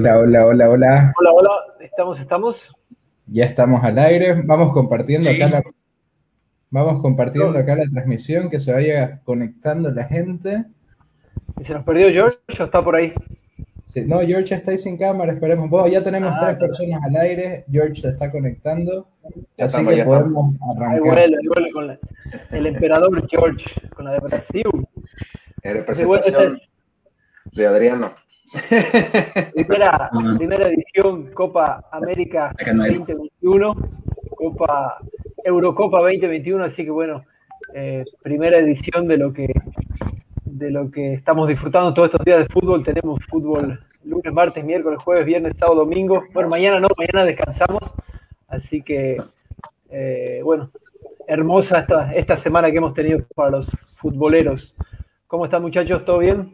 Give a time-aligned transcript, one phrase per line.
[0.00, 1.14] Hola, hola, hola, hola.
[1.20, 2.62] Hola, hola, estamos, estamos.
[3.26, 4.32] Ya estamos al aire.
[4.46, 5.62] Vamos compartiendo acá la,
[6.70, 10.64] vamos compartiendo acá la transmisión, que se vaya conectando la gente.
[11.60, 13.12] ¿Y se nos perdió George o está por ahí?
[14.06, 15.68] no, George está ahí sin cámara, esperemos.
[15.68, 17.66] Bueno, ya tenemos tres personas al aire.
[17.70, 19.06] George se está conectando.
[19.58, 21.00] así que podemos arrancar.
[21.00, 21.98] Vuelve, vuelve con
[22.52, 24.64] el emperador George, con la de Brasil.
[25.62, 26.58] En representación
[27.52, 28.14] de Adriano.
[29.54, 33.76] Primera, primera edición Copa América 2021,
[34.36, 34.98] Copa
[35.44, 37.24] Eurocopa 2021, así que bueno,
[37.74, 39.52] eh, primera edición de lo que
[40.44, 42.84] de lo que estamos disfrutando todos estos días de fútbol.
[42.84, 46.24] Tenemos fútbol lunes, martes, miércoles, jueves, viernes, sábado, domingo.
[46.34, 47.82] Bueno, mañana no, mañana descansamos.
[48.48, 49.22] Así que,
[49.90, 50.70] eh, bueno,
[51.28, 54.74] hermosa esta, esta semana que hemos tenido para los futboleros.
[55.28, 56.04] ¿Cómo están muchachos?
[56.04, 56.50] ¿Todo bien?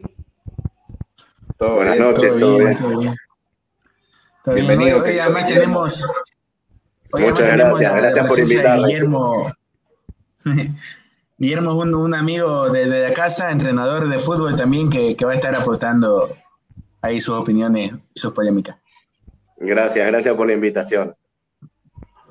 [1.59, 3.15] Buenas noches, todo, bien.
[4.45, 5.03] Bienvenido.
[5.03, 6.07] Hoy, además tenemos.
[7.13, 8.87] Muchas gracias, gracias por invitarme.
[8.87, 9.51] Guillermo,
[11.37, 15.55] Guillermo es un, amigo de, la casa, entrenador de fútbol también, que, va a estar
[15.55, 16.29] aportando
[17.01, 18.77] ahí sus opiniones y sus polémicas.
[19.57, 21.15] Gracias, gracias por la invitación.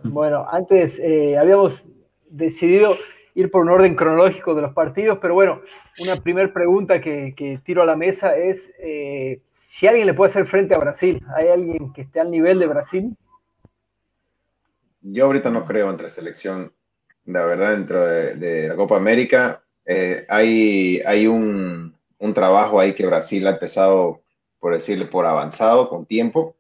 [0.05, 1.85] Bueno, antes eh, habíamos
[2.31, 2.97] decidido
[3.36, 5.61] ir por un orden cronológico de los partidos, pero bueno,
[5.98, 10.47] una primera pregunta que, tiro a la mesa es eh, si alguien le puede hacer
[10.47, 11.23] frente a Brasil.
[11.36, 13.14] ¿Hay alguien que esté al nivel de Brasil?
[15.02, 16.73] Yo ahorita no creo entre selección,
[17.27, 19.63] la verdad, dentro de, la Copa América.
[19.85, 24.23] Eh, hay hay un, un trabajo ahí que Brasil ha empezado,
[24.58, 26.57] por decirle, por avanzado, con tiempo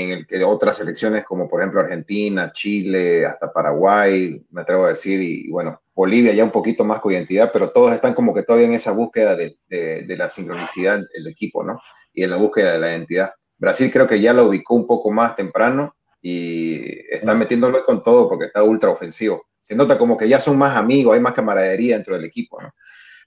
[0.00, 4.88] en el que otras selecciones como por ejemplo Argentina, Chile, hasta Paraguay, me atrevo a
[4.88, 8.42] decir, y, bueno, Bolivia ya un poquito más con identidad, pero todos están como que
[8.42, 11.80] todavía en esa búsqueda de, de, la sincronicidad del equipo, ¿no?
[12.12, 13.32] Y en la búsqueda de la identidad.
[13.56, 16.82] Brasil creo que ya la ubicó un poco más temprano y
[17.14, 19.46] está metiéndolo con todo porque está ultra ofensivo.
[19.60, 22.74] Se nota como que ya son más amigos, hay más camaradería dentro del equipo, ¿no?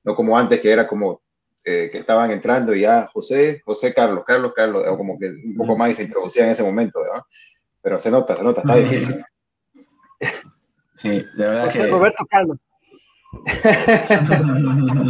[0.03, 1.21] No como antes que era como
[1.63, 5.77] eh, que estaban entrando y ya José, José Carlos, Carlos, Carlos, como que un poco
[5.77, 7.25] más y se introducía en ese momento, ¿no?
[7.81, 9.23] Pero se nota, se nota, está difícil.
[10.97, 11.87] Sí, de verdad que.
[11.87, 12.59] Roberto Carlos.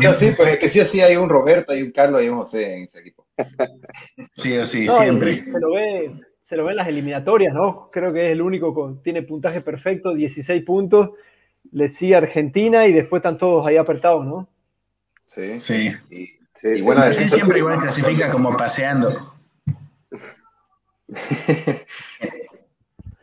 [0.01, 2.29] sí sí, pues es que sí o sí hay un Roberto, hay un Carlos y
[2.29, 3.25] un José en ese equipo.
[4.33, 5.45] Sí o sí, siempre.
[5.45, 6.11] Se lo, ve,
[6.43, 7.89] se lo ve en las eliminatorias, ¿no?
[7.91, 11.11] Creo que es el único que tiene puntaje perfecto, 16 puntos.
[11.71, 14.49] Le sigue Argentina y después están todos ahí apretados, ¿no?
[15.25, 15.59] Sí.
[15.59, 15.91] Sí.
[16.53, 19.35] Sí, bueno, siempre igual clasifica como paseando.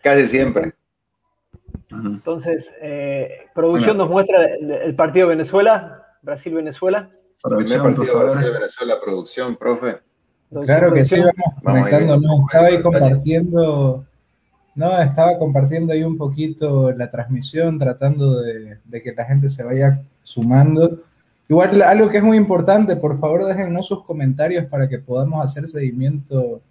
[0.02, 0.73] Casi siempre.
[2.04, 7.10] Entonces, eh, producción nos muestra el, partido Venezuela, Brasil-Venezuela.
[7.42, 9.96] Primer partido Brasil-Venezuela, producción, profe.
[10.62, 14.04] Claro que sí, vamos comentando, no, estaba ahí compartiendo,
[14.74, 20.00] no, estaba compartiendo ahí un poquito la transmisión, tratando de que la gente se vaya
[20.22, 21.00] sumando.
[21.48, 25.68] Igual algo que es muy importante, por favor déjennos sus comentarios para que podamos hacer
[25.68, 26.62] seguimiento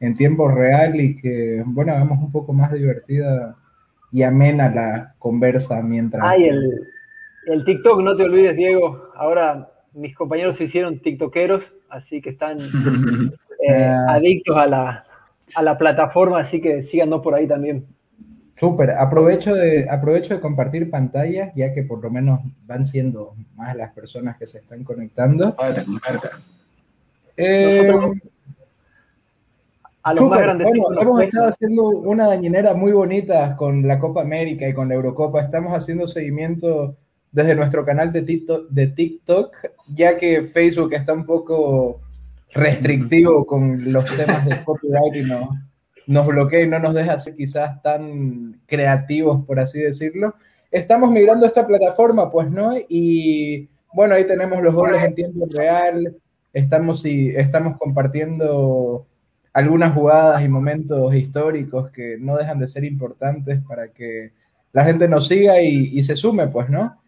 [0.00, 3.56] en tiempo real y que, bueno, hagamos un poco más divertida
[4.14, 6.22] y amena la conversa mientras...
[6.24, 6.86] Ay, el,
[7.48, 9.10] el TikTok, no te olvides, Diego.
[9.16, 12.56] Ahora mis compañeros se hicieron TikTokeros, así que están
[13.68, 14.06] eh, ah.
[14.10, 15.04] adictos a la,
[15.56, 17.86] a la plataforma, así que síganos por ahí también.
[18.52, 23.74] Súper, aprovecho de, aprovecho de compartir pantalla, ya que por lo menos van siendo más
[23.74, 25.56] las personas que se están conectando.
[27.36, 27.92] Eh,
[30.04, 34.20] a los más grandes bueno, hemos estado haciendo una dañinera muy bonita con la Copa
[34.20, 35.40] América y con la Eurocopa.
[35.40, 36.94] Estamos haciendo seguimiento
[37.32, 39.56] desde nuestro canal de TikTok, de TikTok
[39.88, 42.02] ya que Facebook está un poco
[42.52, 45.50] restrictivo con los temas de copyright y no,
[46.06, 50.34] nos bloquea y no nos deja ser quizás tan creativos, por así decirlo.
[50.70, 52.74] Estamos migrando a esta plataforma, pues, ¿no?
[52.88, 56.14] Y bueno, ahí tenemos los goles en tiempo real,
[56.52, 59.06] estamos, y, estamos compartiendo
[59.54, 64.32] algunas jugadas y momentos históricos que no dejan de ser importantes para que
[64.72, 67.00] la gente nos siga y, se sume, pues, ¿no?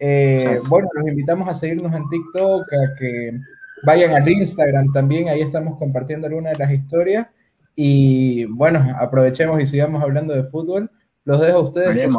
[0.00, 3.38] Eh, bueno, los invitamos a seguirnos en TikTok, a que
[3.84, 7.28] vayan al Instagram también, ahí estamos compartiendo algunas de las historias.
[7.76, 10.90] Y bueno, aprovechemos y sigamos hablando de fútbol.
[11.24, 12.12] Los dejo a ustedes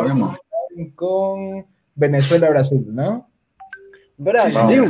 [0.95, 1.65] con
[1.95, 3.27] Venezuela-Brasil, ¿no?
[4.17, 4.85] Brasil.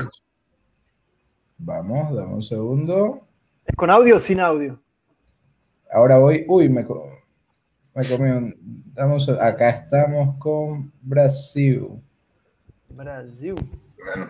[1.58, 3.28] Vamos, dame un segundo.
[3.66, 4.83] ¿Es con audio o sin audio?
[5.94, 6.44] Ahora voy.
[6.48, 8.56] Uy, me, me comí un.
[8.94, 11.88] Damos, acá estamos con Brasil.
[12.90, 13.56] Brasil.
[13.98, 14.30] Bueno,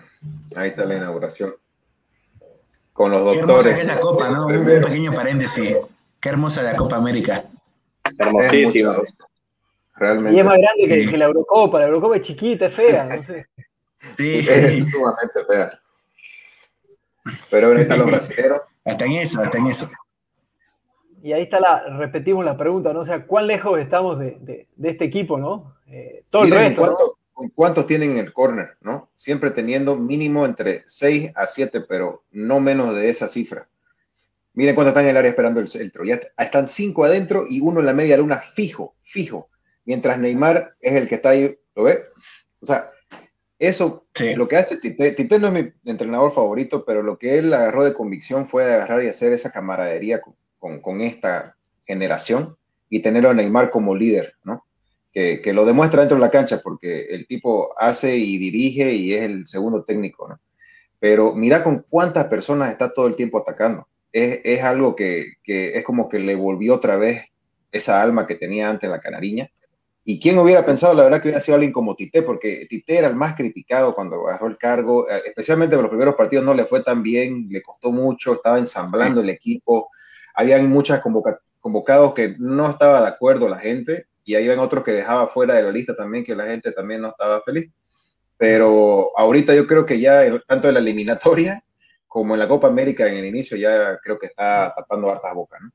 [0.55, 1.53] ahí está la inauguración.
[2.91, 3.75] con los doctores.
[3.75, 4.47] Qué hermosa es la Copa, ¿no?
[4.47, 5.77] Un pequeño paréntesis.
[6.19, 7.45] Qué hermosa la Copa América.
[8.17, 8.95] Hermosísima.
[9.95, 10.35] Realmente.
[10.35, 11.79] Y es más grande que, la Eurocopa.
[11.79, 13.45] La Eurocopa es chiquita, es fea, no sé.
[14.17, 15.79] Sí, es sumamente fea.
[17.49, 18.61] Pero ahorita están los brasileños.
[18.83, 19.87] Hasta en eso, hasta en eso.
[21.23, 22.99] Y ahí está la, repetimos la pregunta, ¿no?
[22.99, 25.77] O sea, ¿cuán lejos estamos de, este equipo, no?
[25.87, 26.97] Eh, todo el resto.
[27.55, 29.09] ¿Cuántos tienen en el corner, no?
[29.15, 33.69] Siempre teniendo mínimo entre 6 a 7, pero no menos de esa cifra.
[34.53, 36.03] Miren cuántos están en el área esperando el centro.
[36.03, 39.47] Ya están 5 adentro y uno en la media luna fijo, fijo.
[39.85, 42.03] Mientras Neymar es el que está ahí, ¿lo ve?
[42.59, 42.91] O sea,
[43.59, 47.53] eso, lo que hace Tite, Tite no es mi entrenador favorito, pero lo que él
[47.53, 50.35] agarró de convicción fue de agarrar y hacer esa camaradería con,
[50.81, 51.55] con, esta
[51.85, 52.55] generación
[52.89, 54.65] y tener a Neymar como líder, ¿no?
[55.11, 59.13] Que, que, lo demuestra dentro de la cancha, porque el tipo hace y dirige y
[59.13, 60.39] es el segundo técnico, ¿no?
[60.99, 63.87] Pero mira con cuántas personas está todo el tiempo atacando.
[64.11, 67.25] Es, es algo que, que, es como que le volvió otra vez
[67.71, 69.49] esa alma que tenía antes la canariña
[70.05, 72.23] ¿Y quién hubiera pensado, la verdad, que hubiera sido alguien como Tite?
[72.23, 76.15] Porque Tite era el más criticado cuando agarró el cargo, eh, especialmente en los primeros
[76.15, 79.89] partidos no le fue tan bien, le costó mucho, estaba ensamblando el equipo,
[80.33, 80.99] habían muchos
[81.59, 85.63] convocados que no estaba de acuerdo la gente, y habían otros que dejaba fuera de
[85.63, 87.71] la lista también, que la gente también no estaba feliz.
[88.37, 91.61] Pero ahorita yo creo que ya, tanto en la eliminatoria
[92.07, 95.61] como en la Copa América en el inicio, ya creo que está tapando hartas bocas,
[95.61, 95.71] ¿no?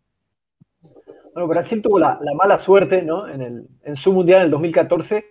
[1.34, 3.28] Bueno, Brasil tuvo la, mala suerte, ¿no?
[3.28, 5.24] En, el, en su mundial en el 2014,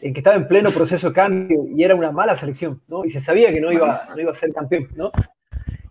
[0.00, 3.04] en que estaba en pleno proceso de cambio y era una mala selección, ¿no?
[3.04, 5.12] Y se sabía que no iba, no iba a ser campeón, ¿no?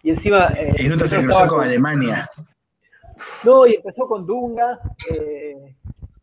[0.04, 0.48] Y encima.
[0.58, 2.30] Eh, y se cruzó con, Alemania.
[3.44, 4.80] No, y empezó con Dunga.
[5.14, 5.76] Eh,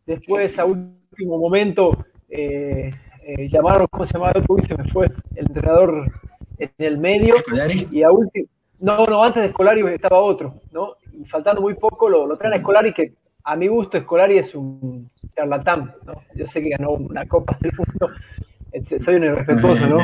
[0.07, 2.91] después, a último momento, eh,
[3.23, 4.33] eh, llamaron, ¿cómo se llamaba?
[4.49, 5.07] Uy, se me fue.
[5.35, 6.11] El entrenador
[6.59, 7.35] en el medio.
[7.91, 8.47] Y a último.
[8.81, 10.95] No, no, antes de Escolari estaba otro, ¿no?
[11.19, 13.15] y faltando muy poco lo, lo traen a Escolari, que
[13.45, 16.23] a mi gusto Escolari es un charlatán, ¿no?
[16.35, 18.15] Yo sé que ganó una Copa del Mundo,
[19.01, 19.99] soy un irrespetuoso, ¿no?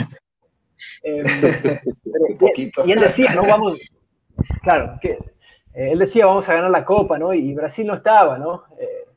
[1.03, 1.25] Em,
[2.85, 3.43] y, él decía, ¿no?
[3.43, 3.79] Vamos,
[4.63, 5.13] claro, que
[5.75, 7.33] eh, él decía, vamos a ganar la Copa, ¿no?
[7.33, 8.65] Y Brasil no estaba, ¿no?
[8.79, 9.09] Eh,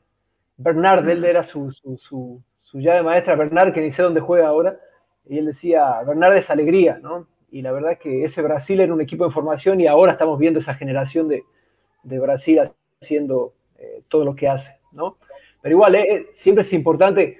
[0.56, 4.48] Bernard, él era su, su, su, su, llave maestra, Bernard, que ni sé dónde juega
[4.48, 4.78] ahora,
[5.28, 7.26] y él decía, Bernard es alegría, ¿no?
[7.50, 10.38] Y la verdad es que ese Brasil era un equipo de formación y ahora estamos
[10.38, 11.44] viendo esa generación de,
[12.02, 12.60] de Brasil
[13.00, 15.18] haciendo eh, todo lo que hace, ¿no?
[15.62, 17.38] Pero igual, eh, siempre es importante,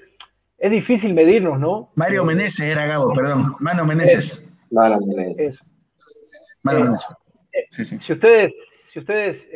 [0.59, 1.91] es difícil medirnos, ¿no?
[1.95, 4.47] Mario Meneses era Gabo, perdón, Mano Meneses.
[4.71, 5.59] Mano Meneses.
[6.63, 7.97] Mano Meneses.
[8.01, 8.55] Si ustedes,
[8.93, 9.49] si ustedes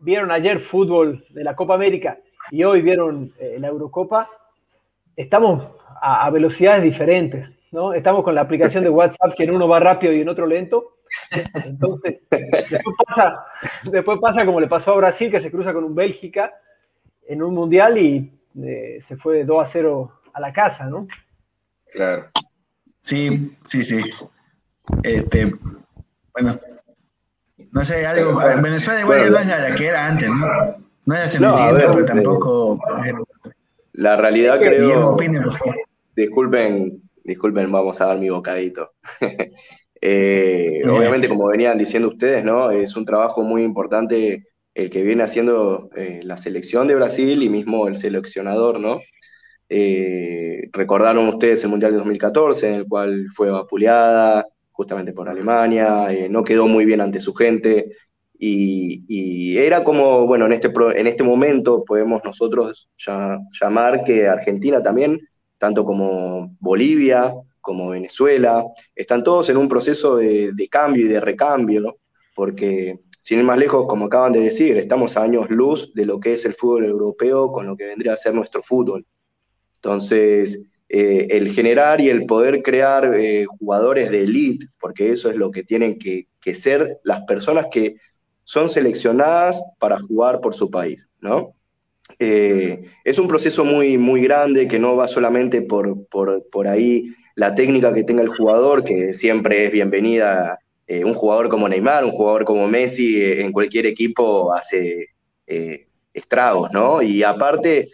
[0.00, 2.18] vieron ayer fútbol de la Copa América
[2.50, 4.28] y hoy vieron la Eurocopa,
[5.14, 5.66] estamos
[6.02, 7.94] a, a velocidades diferentes, ¿no?
[7.94, 10.96] Estamos con la aplicación de WhatsApp que en uno va rápido y en otro lento,
[11.66, 12.20] entonces,
[13.90, 16.52] después pasa, como le pasó a Brasil, que se cruza con un Bélgica
[17.26, 21.06] en un mundial y se fue 2 a 0 a la casa, ¿no?
[21.92, 22.30] Claro.
[23.00, 24.00] Sí, sí, sí.
[25.02, 25.52] Este,
[26.32, 26.58] bueno,
[27.70, 28.40] no sé, algo.
[28.62, 30.46] Venezuela igual no es la que era antes, ¿no?
[31.06, 32.80] No es Cenicienta, pero tampoco.
[33.92, 35.16] La realidad creo.
[36.14, 38.92] Disculpen, disculpen, vamos a dar mi bocadito.
[40.02, 42.70] Eh, obviamente, como venían diciendo ustedes, ¿no?
[42.70, 44.44] Es un trabajo muy importante
[44.76, 49.00] el que viene haciendo eh, la selección de Brasil y mismo el seleccionador, ¿no?
[49.68, 56.08] Eh, recordaron ustedes el Mundial de 2014, en el cual fue vapuleada justamente por Alemania,
[56.28, 57.96] no quedó muy bien ante su gente,
[58.38, 64.82] y, era como, bueno, en este, en este momento podemos nosotros ya, llamar que Argentina
[64.82, 65.18] también,
[65.58, 68.62] tanto como Bolivia, como Venezuela,
[68.94, 71.94] están todos en un proceso de, cambio y de recambio, ¿no?
[72.34, 76.20] porque sin ir más lejos, como acaban de decir, estamos a años luz de lo
[76.20, 79.04] que es el fútbol europeo con lo que vendría a ser nuestro fútbol.
[79.78, 85.34] Entonces, eh, el generar y el poder crear eh, jugadores de elite, porque eso es
[85.34, 87.96] lo que tienen que, ser las personas que
[88.44, 91.56] son seleccionadas para jugar por su país, ¿no?
[92.20, 97.12] Eh, es un proceso muy, muy grande que no va solamente por, por, por ahí
[97.34, 100.60] la técnica que tenga el jugador, que siempre es bienvenida.
[100.88, 105.08] Eh, un jugador como Neymar, un jugador como Messi, eh, en cualquier equipo hace
[105.46, 107.02] eh, estragos, ¿no?
[107.02, 107.90] Y aparte,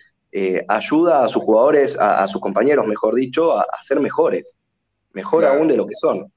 [0.67, 4.57] ayuda a sus jugadores, a, sus compañeros, mejor dicho, a, ser mejores,
[5.13, 6.33] mejor aún de lo que son.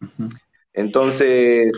[0.73, 1.73] Entonces,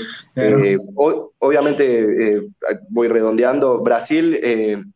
[1.38, 2.41] obviamente,
[2.89, 4.91] voy redondeando, Brasil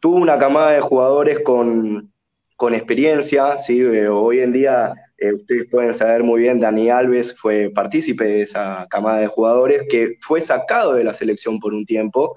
[0.00, 2.12] tuvo una camada de jugadores con,
[2.56, 3.80] con experiencia, ¿sí?
[3.84, 8.86] hoy en día eh, ustedes pueden saber muy bien, Dani Alves fue partícipe de esa
[8.90, 12.36] camada de jugadores que fue sacado de la selección por un tiempo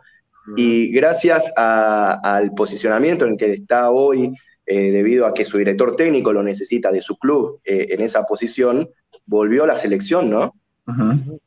[0.56, 4.34] y gracias al posicionamiento en el que está hoy,
[4.66, 8.24] eh, debido a que su director técnico lo necesita de su club eh, en esa
[8.24, 8.90] posición,
[9.26, 10.54] volvió a la selección, ¿no?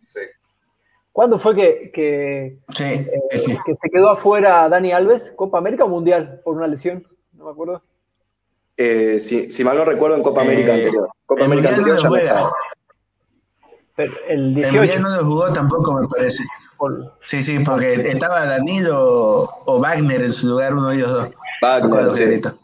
[0.03, 0.21] sí.
[1.13, 5.33] ¿Cuándo fue que, que, que se quedó afuera Dani Alves?
[5.35, 6.41] ¿Copa América o Mundial?
[6.45, 7.83] Por una lesión, no me acuerdo.
[8.83, 11.11] Eh, si, mal no recuerdo, en Copa América eh, anterior.
[11.27, 12.53] Copa América anterior ya no
[13.95, 14.93] Pero el 18.
[14.95, 16.45] El no lo jugó tampoco, me parece.
[17.27, 21.29] Sí, sí, porque estaba Danilo o Wagner en su lugar, uno de ellos dos.
[21.61, 22.55] Wagner,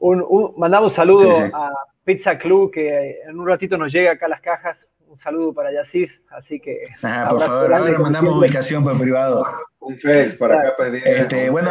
[0.00, 1.70] un, mandamos saludos a
[2.04, 4.86] Pizza Club, que en un ratito nos llega acá a las cajas.
[5.06, 6.88] Un saludo para Yacif, así que...
[7.30, 9.46] por favor, ahora mandamos ubicación por privado.
[9.80, 11.70] Un FedEx para acá, pues Este, bueno...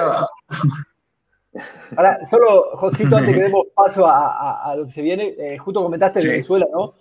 [1.95, 6.27] Ahora, solo, Josito, antes que demos paso a, lo que se viene, eh, justo comentaste
[6.27, 6.95] Venezuela, ¿no?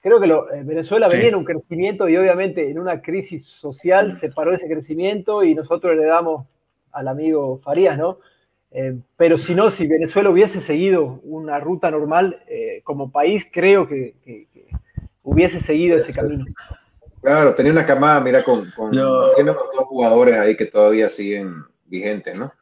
[0.00, 4.30] Creo que eh, Venezuela venía en un crecimiento y obviamente en una crisis social se
[4.30, 6.46] paró ese crecimiento y nosotros le damos
[6.92, 8.18] al amigo Farías, ¿no?
[8.72, 12.42] Eh, pero si no, si Venezuela hubiese seguido una ruta normal
[12.84, 14.14] como país, creo que,
[15.22, 16.44] hubiese seguido ese camino.
[17.20, 22.34] Claro, tenía una camada, mira, con, con tiene dos jugadores ahí que todavía siguen vigentes,
[22.34, 22.52] ¿no?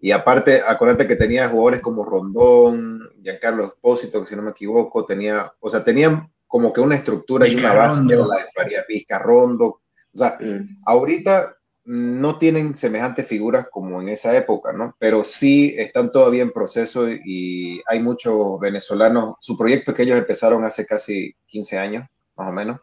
[0.00, 5.06] Y aparte, acuérdate que tenía jugadores como Rondón, Giancarlo Espósito, que si no me equivoco,
[5.06, 9.18] tenía, o sea, tenían como que una estructura y una base, que la de Faría
[9.18, 9.66] Rondo.
[9.66, 10.82] O sea, mm.
[10.86, 14.94] ahorita no tienen semejantes figuras como en esa época, ¿no?
[14.98, 20.64] Pero sí están todavía en proceso y hay muchos venezolanos, su proyecto que ellos empezaron
[20.64, 22.80] hace casi 15 años, más o menos,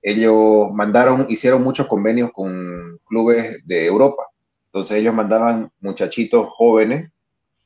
[0.00, 4.24] ellos mandaron, hicieron muchos convenios con clubes de Europa
[4.76, 7.10] entonces ellos mandaban muchachitos jóvenes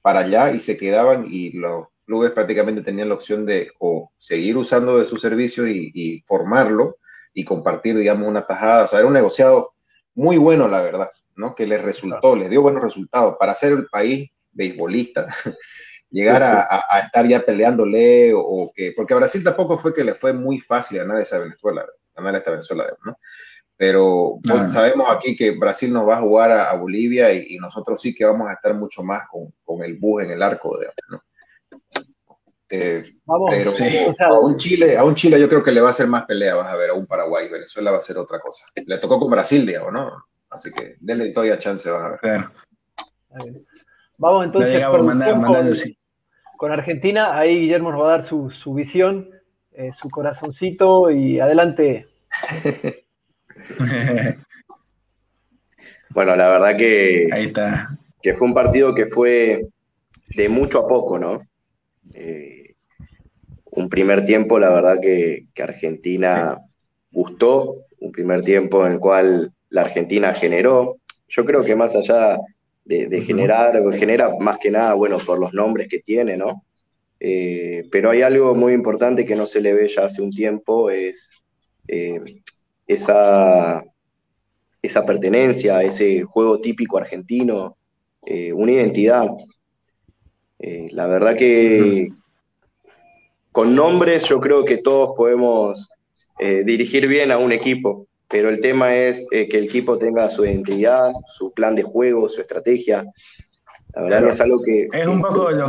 [0.00, 4.56] para allá y se quedaban y los clubes prácticamente tenían la opción de o seguir
[4.56, 6.98] usando de sus servicios y, formarlo
[7.34, 8.84] y compartir, digamos, una tajada.
[8.84, 9.74] O sea, era un negociado
[10.14, 11.56] muy bueno, la verdad, ¿no?
[11.56, 15.26] Que les resultó, les dio buenos resultados para ser el país beisbolista.
[16.10, 20.32] llegar a, estar ya peleándole o, que, porque a Brasil tampoco fue que le fue
[20.32, 23.16] muy fácil ganar esa Venezuela, ganar esta Venezuela, ¿no?
[23.80, 28.14] Pero pues, sabemos aquí que Brasil nos va a jugar a, Bolivia y, nosotros sí
[28.14, 31.22] que vamos a estar mucho más con, con el bus en el arco, de ¿no?
[32.68, 33.02] Eh,
[33.48, 33.72] pero
[34.18, 36.56] a un Chile, a un Chile yo creo que le va a hacer más pelea,
[36.56, 38.66] vas a ver, a un Paraguay, Venezuela va a ser otra cosa.
[38.84, 40.26] Le tocó con Brasil, digamos, ¿no?
[40.50, 42.44] Así que denle todavía chance, van a ver.
[44.18, 45.06] Vamos entonces con,
[46.58, 49.30] con, Argentina, ahí Guillermo nos va a dar su, su visión,
[49.72, 52.08] eh, su corazoncito y adelante.
[56.10, 57.28] bueno, la verdad que.
[57.32, 57.98] Ahí está.
[58.22, 59.66] Que fue un partido que fue
[60.36, 61.42] de mucho a poco, ¿no?
[62.14, 62.74] Eh,
[63.72, 66.58] un primer tiempo, la verdad que, Argentina
[67.12, 70.98] gustó, un primer tiempo en el cual la Argentina generó.
[71.28, 72.38] Yo creo que más allá
[72.84, 76.64] de, generar, genera más que nada, bueno, por los nombres que tiene, ¿no?
[77.20, 80.90] Eh, pero hay algo muy importante que no se le ve ya hace un tiempo,
[80.90, 81.30] es
[81.86, 82.20] eh,
[82.90, 83.84] esa,
[84.82, 87.76] esa pertenencia ese juego típico argentino,
[88.26, 89.28] eh, una identidad.
[90.58, 92.08] Eh, la verdad que
[93.52, 95.88] con nombres yo creo que todos podemos
[96.40, 100.44] eh, dirigir bien a un equipo, pero el tema es que el equipo tenga su
[100.44, 103.04] identidad, su plan de juego, su estrategia.
[103.94, 104.88] La verdad es algo que...
[104.92, 105.68] Es un poco lo,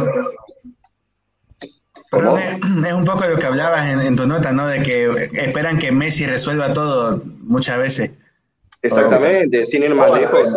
[2.12, 4.68] es, un poco lo que hablabas en, tu nota, ¿no?
[4.68, 8.12] De que esperan que Messi resuelva todo muchas veces.
[8.82, 10.53] Exactamente, sin ir más lejos.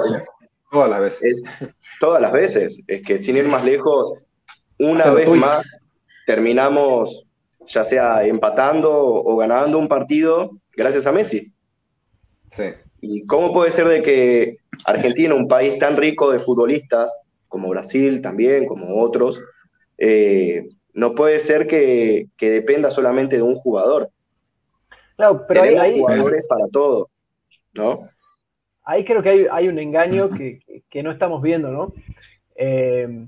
[0.71, 1.43] todas las veces.
[2.01, 2.79] todas las veces.
[2.89, 4.19] Es que sin ir más lejos,
[4.79, 5.79] una vez más
[6.27, 7.25] terminamos
[7.69, 11.53] ya sea empatando o ganando un partido gracias a Messi.
[12.51, 12.65] Sí.
[13.01, 17.13] ¿Y cómo puede ser de que Argentina, un país tan rico de futbolistas,
[17.49, 19.41] como Brasil también, como otros,
[19.99, 24.11] eh, no puede ser que, dependa solamente de un jugador.
[25.17, 27.09] Claro, pero hay, jugadores para todo,
[27.73, 28.09] ¿no?
[28.85, 30.31] Ahí creo que hay, un engaño
[30.91, 31.93] que, no estamos viendo, ¿no?
[32.57, 33.27] Eh,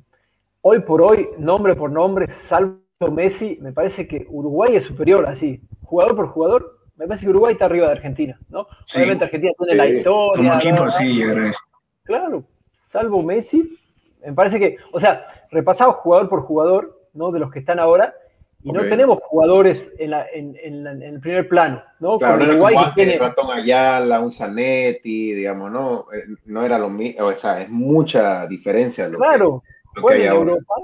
[0.63, 2.79] hoy por hoy, nombre por nombre, salvo
[3.11, 7.53] Messi, me parece que Uruguay es superior, así, jugador por jugador, me parece que Uruguay
[7.53, 8.67] está arriba de Argentina, ¿no?
[8.97, 10.33] Obviamente Argentina tiene la historia.
[10.37, 11.51] Como equipo, sí, yo creo
[12.05, 12.45] Claro,
[12.89, 13.79] salvo Messi,
[14.25, 17.33] me parece que, o sea, repasado jugador por jugador, ¿no?
[17.33, 18.15] De los que están ahora.
[18.63, 20.13] Y no tenemos jugadores en,
[20.63, 22.19] el primer plano, ¿no?
[22.19, 23.17] Claro, Uruguay tiene...
[23.17, 26.07] Ratón Ayala, un Zanetti, digamos, ¿no?
[26.13, 29.09] Eh, no era lo mismo, o sea, es mucha diferencia.
[29.09, 29.63] Lo claro,
[29.95, 30.75] que, juegan en Europa,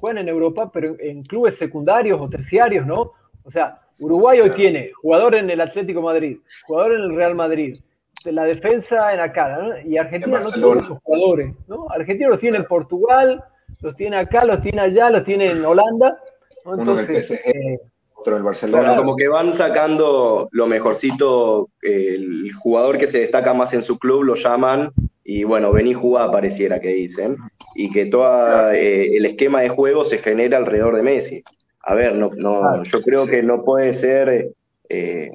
[0.00, 3.12] juegan en Europa, pero en clubes secundarios o terciarios, ¿no?
[3.44, 7.76] O sea, Uruguay hoy tiene jugador en el Atlético Madrid, jugador en el Real Madrid,
[8.24, 9.80] la defensa en acá, ¿no?
[9.80, 11.86] y Argentina no tiene esos jugadores, ¿no?
[11.90, 13.44] Argentina los tiene en Portugal,
[13.80, 16.18] los tiene acá, los tiene allá, los tiene en Holanda.
[16.64, 17.78] Entonces, eh,
[18.14, 18.96] otro en Barcelona.
[18.96, 24.24] como que van sacando lo mejorcito, el jugador que se destaca más en su club
[24.24, 24.90] lo llaman
[25.22, 27.36] y bueno, vení jugar pareciera que dicen,
[27.74, 31.42] y que todo eh, el esquema de juego se genera alrededor de Messi.
[31.80, 34.52] A ver, no, no, yo creo que no puede ser
[34.88, 35.30] eh,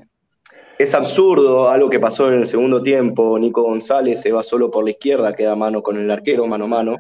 [0.80, 3.38] es absurdo algo que pasó en el segundo tiempo.
[3.38, 6.70] Nico González se va solo por la izquierda, queda mano con el arquero, mano a
[6.70, 6.98] mano,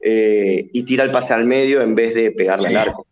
[0.00, 3.06] eh, y tira el pase al medio en vez de pegarle al arco.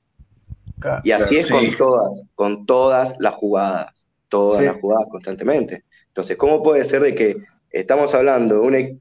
[1.05, 5.85] y así es con todas, con todas las jugadas, todas las jugadas constantemente.
[6.09, 7.37] Entonces, ¿cómo puede ser de que
[7.71, 8.97] estamos hablando de un, e,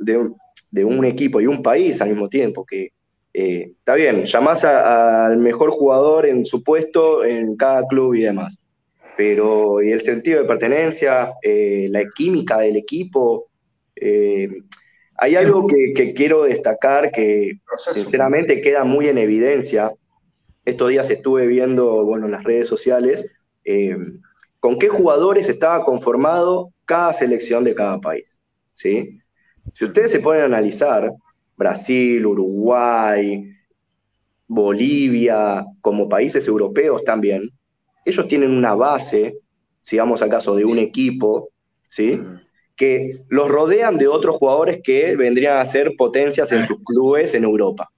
[0.72, 2.92] de un, equipo y un país al mismo tiempo que
[3.34, 8.60] eh, está bien, llamás al mejor jugador en su puesto en cada club y demás
[9.15, 13.48] pero y el sentido de pertenencia, eh, la química del equipo.
[13.96, 14.50] Eh,
[15.17, 17.60] hay algo que, quiero destacar que
[17.93, 19.93] sinceramente queda muy en evidencia.
[20.65, 23.98] Estos días estuve viendo bueno, en las redes sociales eh,
[24.60, 28.39] con qué jugadores estaba conformado cada selección de cada país.
[28.74, 29.19] ¿sí?
[29.74, 31.12] Si ustedes se ponen a analizar,
[31.56, 33.49] Brasil, Uruguay,
[34.47, 37.49] Bolivia, como países europeos también,
[38.04, 39.39] ellos tienen una base,
[39.82, 41.49] si vamos al caso de un equipo,
[41.88, 42.21] ¿sí?
[42.76, 47.44] Que los rodean de otros jugadores que vendrían a ser potencias en sus clubes en
[47.44, 47.90] Europa.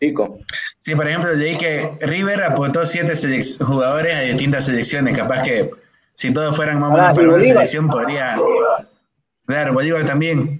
[0.00, 3.12] Sí, por ejemplo, leí que River apuntó siete
[3.60, 5.16] jugadores a distintas selecciones.
[5.16, 5.70] Capaz que
[6.14, 8.36] si todos fueran más o menos para una selección, podría.
[9.46, 10.58] Claro, Bolívar también.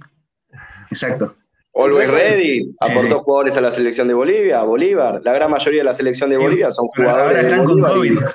[0.89, 1.35] Exacto.
[1.75, 5.21] Always Ready aportó jugadores a la selección de Bolivia, Bolívar.
[5.23, 8.27] La gran mayoría de la selección de Bolivia son jugadores de Bolívar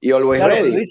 [0.00, 0.84] y, Always Ready.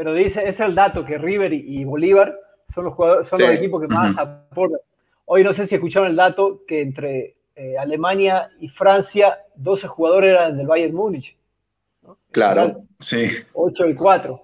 [0.00, 2.34] Pero dice, es el dato que River y, Bolívar
[2.72, 4.80] son los jugadores, son los equipos que más aportan.
[5.26, 10.30] Hoy no sé si escucharon el dato que entre eh, Alemania y Francia, 12 jugadores
[10.30, 11.36] eran del Bayern Múnich.
[12.30, 13.28] Claro, sí.
[13.52, 14.42] 8 y 4.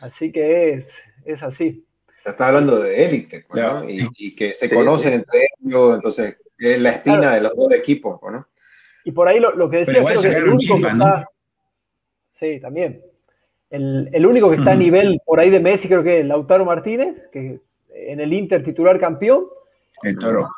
[0.00, 0.90] Así que es,
[1.26, 1.86] es así.
[2.24, 3.84] Estás hablando de élite, pues, ¿no?
[3.88, 8.48] y, que se conocen entre ellos, entonces es la espina de los dos equipos, ¿no?
[9.04, 11.28] Y por ahí lo, que decía, creo que el único que está...
[12.40, 13.11] Sí, también.
[13.72, 16.64] El, el, único que está a nivel por ahí de Messi, creo que es Lautaro
[16.64, 17.58] Martínez, que
[17.94, 19.46] en el Inter titular campeón.
[20.02, 20.48] El toro.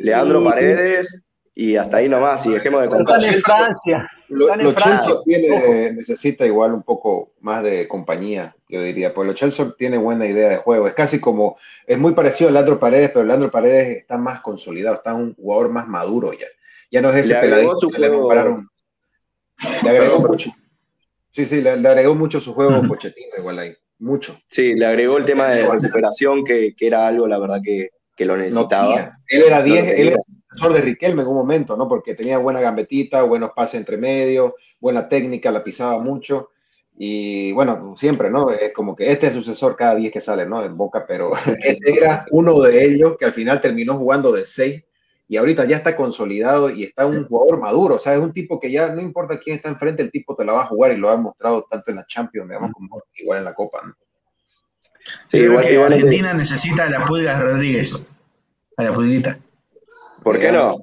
[0.00, 1.20] Leandro Paredes,
[1.54, 3.18] y hasta ahí nomás, y dejemos de contar.
[3.18, 4.10] Están en Francia.
[4.28, 9.66] Lo, Chelsea tiene, necesita igual un poco más de compañía, yo diría, porque lo Chelsea
[9.78, 10.88] tiene buena idea de juego.
[10.88, 14.96] Es casi como, es muy parecido a Leandro Paredes, pero Leandro Paredes está más consolidado,
[14.96, 16.46] está un jugador más maduro ya.
[16.90, 18.68] Ya no es ese peladito que le compararon.
[19.82, 20.50] Le agregó mucho.
[21.34, 24.38] Sí, sí, le, agregó mucho su juego uh Pochettino igual ahí, mucho.
[24.46, 28.24] Sí, le agregó el tema de recuperación, que, que era algo, la verdad, que, que
[28.24, 29.18] lo necesitaba.
[29.26, 31.88] él era 10, él era de Riquelme en un momento, ¿no?
[31.88, 36.50] Porque tenía buena gambetita, buenos pases entre medio, buena técnica, la pisaba mucho.
[36.96, 38.52] Y bueno, siempre, ¿no?
[38.52, 40.64] Es como que este es el sucesor cada día que sale, ¿no?
[40.64, 41.32] En Boca, pero
[41.64, 44.84] ese era uno de ellos que al final terminó jugando de seis
[45.26, 48.60] y ahorita ya está consolidado y está un jugador maduro, o sea, es un tipo
[48.60, 50.96] que ya no importa quién está enfrente, el tipo te la va a jugar y
[50.96, 53.94] lo ha mostrado tanto en la Champions, digamos, como igual en la Copa, ¿no?
[55.28, 58.08] Sí, igual que Argentina necesita a la Pulga Rodríguez,
[58.76, 59.38] a la Pulguita.
[60.22, 60.78] ¿Por qué no?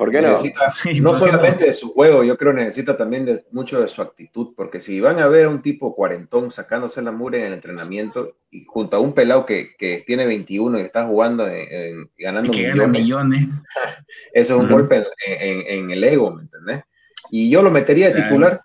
[0.00, 0.34] ¿Por qué no?
[1.02, 4.54] no solamente de su juego, yo creo que necesita también de, mucho de su actitud,
[4.56, 8.38] porque si van a ver a un tipo cuarentón sacándose la mure en el entrenamiento
[8.50, 12.50] y junto a un pelado que, que tiene 21 y está jugando en, ganando
[12.88, 13.40] millones,
[14.32, 16.82] eso es un golpe en, en, el ego, ¿me entendés?
[17.30, 18.62] Y yo lo metería de titular,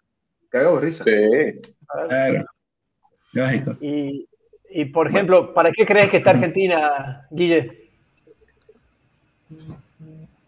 [0.48, 1.04] cagado risa.
[1.04, 1.12] Sí,
[2.08, 2.46] claro.
[3.34, 3.76] Lógico.
[3.82, 4.26] Y,
[4.70, 7.90] y por ejemplo, ¿para qué crees que está Argentina, Guille?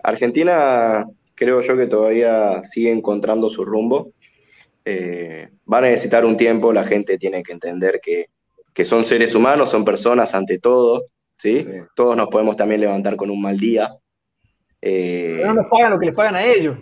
[0.08, 4.14] Argentina creo yo que todavía sigue encontrando su rumbo.
[4.86, 8.28] Eh, va a necesitar un tiempo, la gente tiene que entender que,
[8.86, 11.68] son seres humanos, son personas ante todo, ¿sí?
[11.94, 13.94] Todos nos podemos también levantar con un mal día.
[14.82, 16.78] Eh, Pero no nos pagan lo que les pagan a ellos.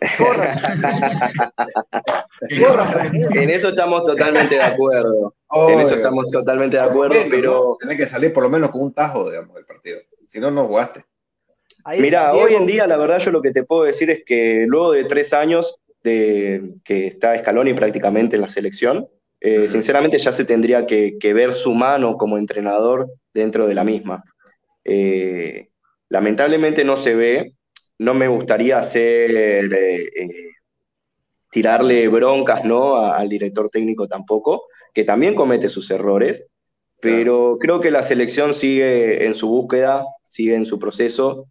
[3.34, 5.36] en eso estamos totalmente de acuerdo.
[5.68, 7.76] en eso estamos totalmente de acuerdo, pero...
[7.78, 10.00] Tiene que salir por lo menos con un tajo, digamos, del partido.
[10.26, 11.04] Si no, no jugaste.
[11.98, 14.92] Mira, hoy en día la verdad yo lo que te puedo decir es que luego
[14.92, 19.08] de tres años de que está Scaloni prácticamente en la selección,
[19.40, 24.24] eh, sinceramente ya se tendría que, ver su mano como entrenador dentro de la misma.
[24.84, 25.68] Eh,
[26.08, 27.52] lamentablemente no se ve,
[27.98, 30.30] no me gustaría ser eh,
[31.50, 32.96] tirarle broncas ¿no?
[32.96, 36.46] al director técnico tampoco, que también comete sus errores,
[37.00, 41.46] pero creo que la selección sigue en su búsqueda, sigue en su proceso,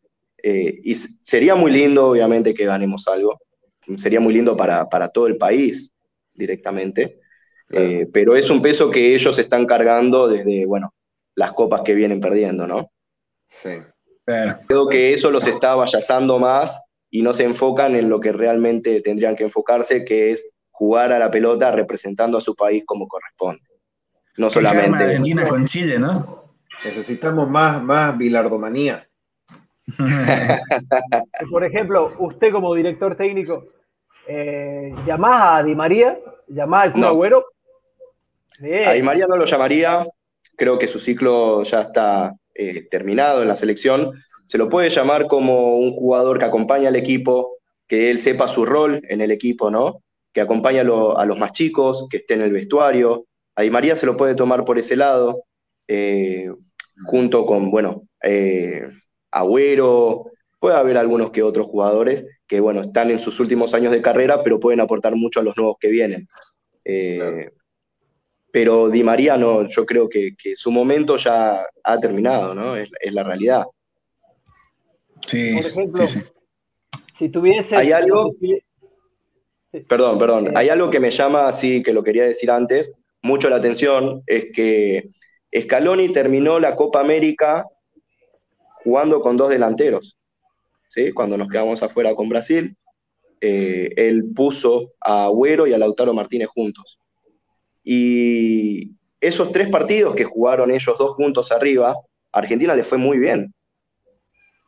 [0.48, 3.40] eh, y sería muy lindo, obviamente, que ganemos algo,
[3.98, 5.92] sería muy lindo para, todo el país
[6.36, 7.20] directamente,
[7.72, 10.94] eh, pero es un peso que ellos están cargando desde, bueno,
[11.34, 12.92] las copas que vienen perdiendo, ¿no?
[13.48, 13.72] Sí.
[14.68, 16.80] Creo que eso los está vallazando más
[17.10, 21.18] y no se enfocan en lo que realmente tendrían que enfocarse, que es jugar a
[21.18, 23.64] la pelota representando a su país como corresponde.
[24.38, 25.06] No solamente.
[25.06, 26.54] Argentina con Chile, ¿no?
[26.84, 29.10] Necesitamos más, más bilardomanía.
[31.52, 33.66] Por ejemplo, usted como director técnico,
[34.28, 36.20] eh, ¿llamás a Di María?
[36.48, 37.46] ¿Llamás al Kun Agüero?
[38.88, 40.08] A Di María no lo llamaría,
[40.56, 44.12] creo que su ciclo ya está eh, terminado en la selección.
[44.46, 48.66] Se lo puede llamar como un jugador que acompaña al equipo, que él sepa su
[48.66, 50.02] rol en el equipo, ¿no?
[50.34, 53.26] Que acompaña a, los más chicos, que esté en el vestuario.
[53.56, 55.44] A Di María se lo puede tomar por ese lado,
[55.88, 56.50] eh,
[57.06, 58.88] junto con, bueno, eh,
[59.36, 64.02] Agüero, puede haber algunos que otros jugadores que, bueno, están en sus últimos años de
[64.02, 66.28] carrera, pero pueden aportar mucho a los nuevos que vienen.
[66.86, 67.50] Eh,
[68.52, 72.78] pero Di María no, yo creo que, su momento ya ha terminado, ¿no?
[72.78, 73.66] Es, la realidad.
[75.28, 76.06] Sí, Por ejemplo,
[77.18, 77.76] si tuviese...
[77.76, 78.32] Hay algo...
[79.90, 80.56] Perdón, perdón.
[80.56, 84.46] Hay algo que me llama, así que lo quería decir antes, mucho la atención, es
[84.54, 85.10] que
[85.54, 87.66] Scaloni terminó la Copa América
[88.86, 90.16] jugando con dos delanteros.
[90.90, 91.12] ¿sí?
[91.12, 92.78] Cuando nos quedamos afuera con Brasil,
[93.42, 97.00] eh, él puso a Agüero y a Lautaro Martínez juntos.
[97.84, 101.96] Y esos tres partidos que jugaron ellos dos juntos arriba,
[102.32, 103.52] a Argentina le fue muy bien.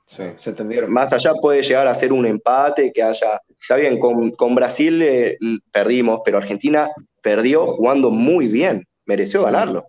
[0.07, 0.91] Sí, se entendieron.
[0.91, 3.39] Más allá puede llegar a ser un empate, que haya.
[3.59, 5.37] Está bien, con, Brasil eh,
[5.71, 6.89] perdimos, pero Argentina
[7.21, 8.83] perdió jugando muy bien.
[9.05, 9.85] Mereció ganarlo.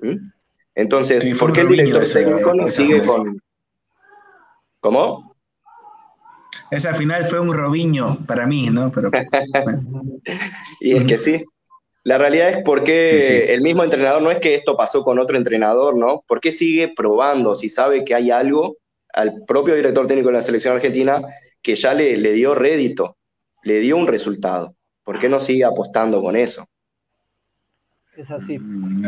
[0.00, 0.16] ¿Mm?
[0.78, 3.42] Entonces, ¿por qué el director técnico no sigue con.
[4.78, 5.34] ¿Cómo?
[6.70, 8.92] Esa final fue un robiño para mí, ¿no?
[8.92, 9.10] Pero,
[10.80, 11.44] y es que sí.
[12.04, 15.96] La realidad es porque el mismo entrenador, no es que esto pasó con otro entrenador,
[15.96, 16.22] ¿no?
[16.28, 18.76] ¿Por qué sigue probando si sabe que hay algo
[19.12, 21.20] al propio director técnico de la selección argentina
[21.60, 23.16] que ya le, le dio rédito,
[23.64, 24.76] le dio un resultado?
[25.02, 26.68] ¿Por qué no sigue apostando con eso?
[28.16, 28.60] Es así.
[28.60, 29.04] Mm,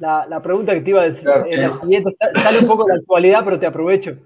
[0.00, 2.94] la, la, pregunta que te iba a decir es la siguiente, sale un poco de
[2.94, 4.16] la actualidad, pero te aprovecho.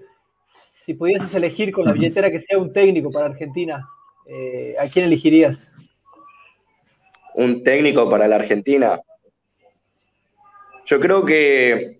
[0.83, 3.87] Si pudieses elegir con la billetera que sea un técnico para Argentina,
[4.25, 5.69] eh, ¿a quién elegirías?
[7.35, 8.99] un técnico para la Argentina?
[10.85, 11.99] Yo creo que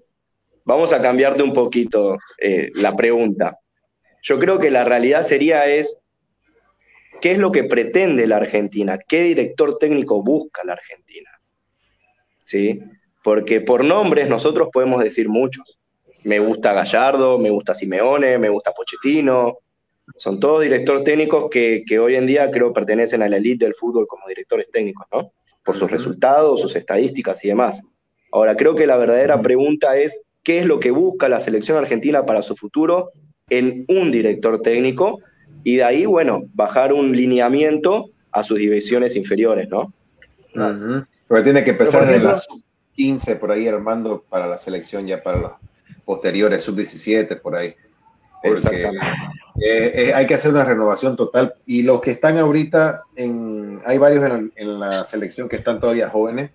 [0.64, 3.60] vamos a cambiarte un poquito eh, la pregunta.
[4.22, 5.98] Yo creo que la realidad sería es,
[7.22, 8.98] ¿qué es lo que pretende la Argentina?
[8.98, 11.30] ¿Qué director técnico busca la Argentina?
[12.44, 12.82] ¿Sí?
[13.26, 15.80] Porque por nombres nosotros podemos decir muchos.
[16.24, 19.58] Me gusta Gallardo, me gusta Simeone, me gusta Pochettino,
[20.16, 24.06] son todos directores técnicos que, hoy en día creo pertenecen a la elite del fútbol
[24.06, 25.32] como directores técnicos, ¿no?
[25.64, 27.82] Por sus resultados, sus estadísticas y demás.
[28.32, 32.28] Ahora, creo que la verdadera pregunta es, ¿qué es lo que busca la selección argentina
[32.28, 33.10] para su futuro
[33.50, 35.20] en un director técnico?
[35.64, 39.92] Y de ahí, bueno, bajar un lineamiento a sus divisiones inferiores, ¿no?
[41.28, 42.48] Porque tiene que empezar desde las
[42.96, 45.54] 15 por ahí armando para la selección ya para las
[46.06, 47.76] posteriores, sub-17 por ahí.
[48.44, 49.00] Exactamente.
[49.60, 51.56] Eh, eh, hay que hacer una renovación total.
[51.66, 54.24] Y los que están ahorita, en, hay varios
[54.56, 56.52] en, la selección que están todavía jóvenes,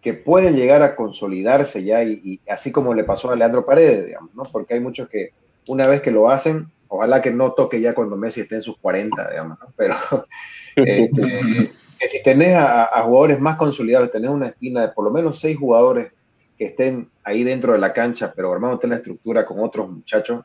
[0.00, 4.34] que pueden llegar a consolidarse ya, y, así como le pasó a Leandro Paredes, digamos,
[4.34, 4.42] ¿no?
[4.42, 5.30] Porque hay muchos que
[5.68, 8.76] una vez que lo hacen, ojalá que no toque ya cuando Messi esté en sus
[8.78, 9.72] 40, digamos, ¿no?
[9.76, 9.94] Pero
[10.76, 15.12] este, que si tenés a, a, jugadores más consolidados, tenés una espina de por lo
[15.12, 16.12] menos seis jugadores
[16.58, 20.44] que estén ahí dentro de la cancha, pero armándote la estructura con otros muchachos,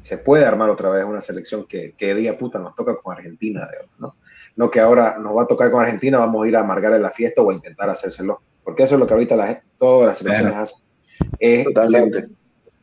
[0.00, 3.66] se puede armar otra vez una selección que, que diga, puta, nos toca con Argentina,
[3.98, 4.14] ¿no?
[4.54, 7.02] No que ahora nos va a tocar con Argentina, vamos a ir a amargar en
[7.02, 8.42] la fiesta o a intentar hacérselo.
[8.62, 11.64] Porque eso es lo que ahorita la, todas las selecciones hacen.
[11.64, 12.28] Totalmente.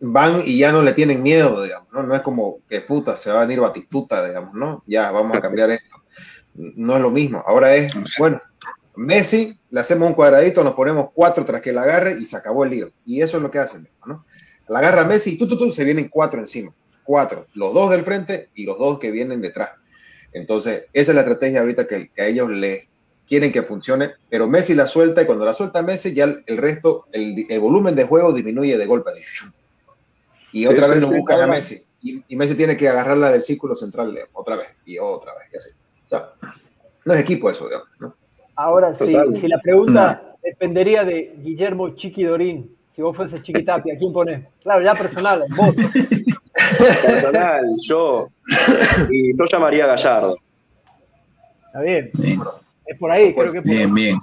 [0.02, 2.04] Van y ya no le tienen miedo, digamos, ¿no?
[2.04, 4.84] No es como que puta, se va a venir Batistuta, digamos, ¿no?
[4.86, 5.96] Ya, vamos a cambiar esto.
[6.54, 7.44] No es lo mismo.
[7.46, 8.42] Ahora es, bueno,
[8.96, 12.64] Messi, le hacemos un cuadradito, nos ponemos cuatro tras que la agarre y se acabó
[12.64, 12.92] el lío.
[13.06, 14.26] Y eso es lo que hacen, ¿no?
[14.68, 18.04] La agarra Messi y tú, tú, tú, se vienen cuatro encima cuatro, los dos del
[18.04, 19.72] frente y los dos que vienen detrás.
[20.34, 22.88] Entonces, esa es la estrategia ahorita que, a ellos les
[23.28, 27.04] quieren que funcione, pero Messi la suelta y cuando la suelta Messi ya el, resto,
[27.14, 29.12] el, volumen de juego disminuye de golpe.
[30.52, 31.82] y otra vez no buscan a Messi.
[32.02, 35.70] Y, Messi tiene que agarrarla del círculo central otra vez y otra vez y así.
[37.06, 37.70] No es equipo eso,
[38.00, 38.16] ¿no?
[38.56, 44.12] Ahora, si, si, la pregunta dependería de Guillermo Chiquidorín, si vos fuese Chiquitapi, ¿a quién
[44.12, 44.46] pones?
[44.62, 45.74] Claro, ya personal, vos.
[47.04, 48.28] Personal, yo.
[49.10, 50.38] Y yo llamaría a Gallardo.
[51.68, 52.12] Está bien.
[52.86, 54.20] Es por ahí, creo que es por Bien, bien.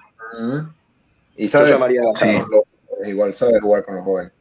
[1.36, 2.64] Y sabe, llamaría a Gallardo.
[3.06, 4.32] Igual sabe jugar con los jóvenes.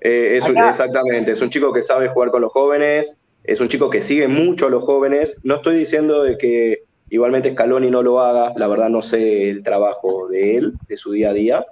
[0.00, 4.00] Eh, exactamente, es un chico que sabe jugar con los jóvenes, es un chico que
[4.00, 5.38] sigue mucho a los jóvenes.
[5.44, 9.62] No estoy diciendo de que igualmente Scaloni no lo haga, la verdad no sé el
[9.62, 11.66] trabajo de él, de su día a día,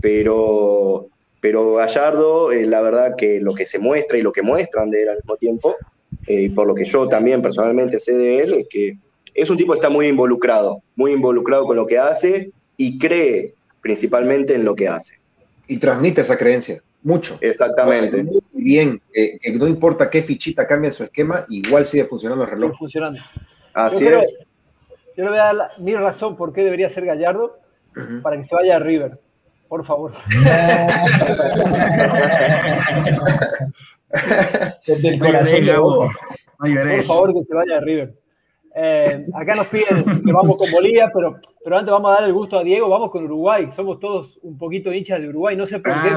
[0.00, 1.08] pero,
[1.40, 5.02] pero Gallardo, eh, la verdad que lo que se muestra y lo que muestran de
[5.02, 5.74] él al mismo tiempo,
[6.28, 8.96] eh, y por lo que yo también personalmente sé de él, es que
[9.34, 13.54] es un tipo que está muy involucrado, muy involucrado con lo que hace y cree
[13.80, 15.14] principalmente en lo que hace.
[15.66, 17.36] Y transmite esa creencia, mucho.
[17.40, 18.22] Exactamente.
[18.22, 22.50] muy bien, que no importa qué fichita cambie en su esquema, igual sigue funcionando el
[22.50, 22.78] reloj.
[22.78, 23.18] funcionando.
[23.74, 24.47] Así es.
[25.18, 27.58] Yo le voy a dar mi razón por qué debería ser Gallardo,
[28.22, 29.18] para que se vaya a River.
[29.66, 30.12] Por favor.
[34.86, 35.66] Desde el corazón.
[35.66, 38.14] Por favor, que se vaya a River.
[38.80, 42.32] Eh, acá nos piden que vamos con Bolivia, pero, pero antes vamos a dar el
[42.32, 43.68] gusto a Diego, vamos con Uruguay.
[43.74, 46.10] Somos todos un poquito hinchas de Uruguay, no sé por qué.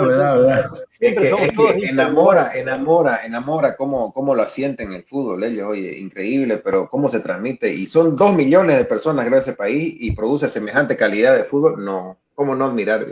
[1.90, 5.44] Enamora, enamora, enamora cómo, cómo lo asienten el fútbol.
[5.44, 7.74] Ellos, oye, increíble, pero cómo se transmite.
[7.74, 11.84] Y son dos millones de personas en ese país y produce semejante calidad de fútbol.
[11.84, 13.08] No, ¿cómo no admirar?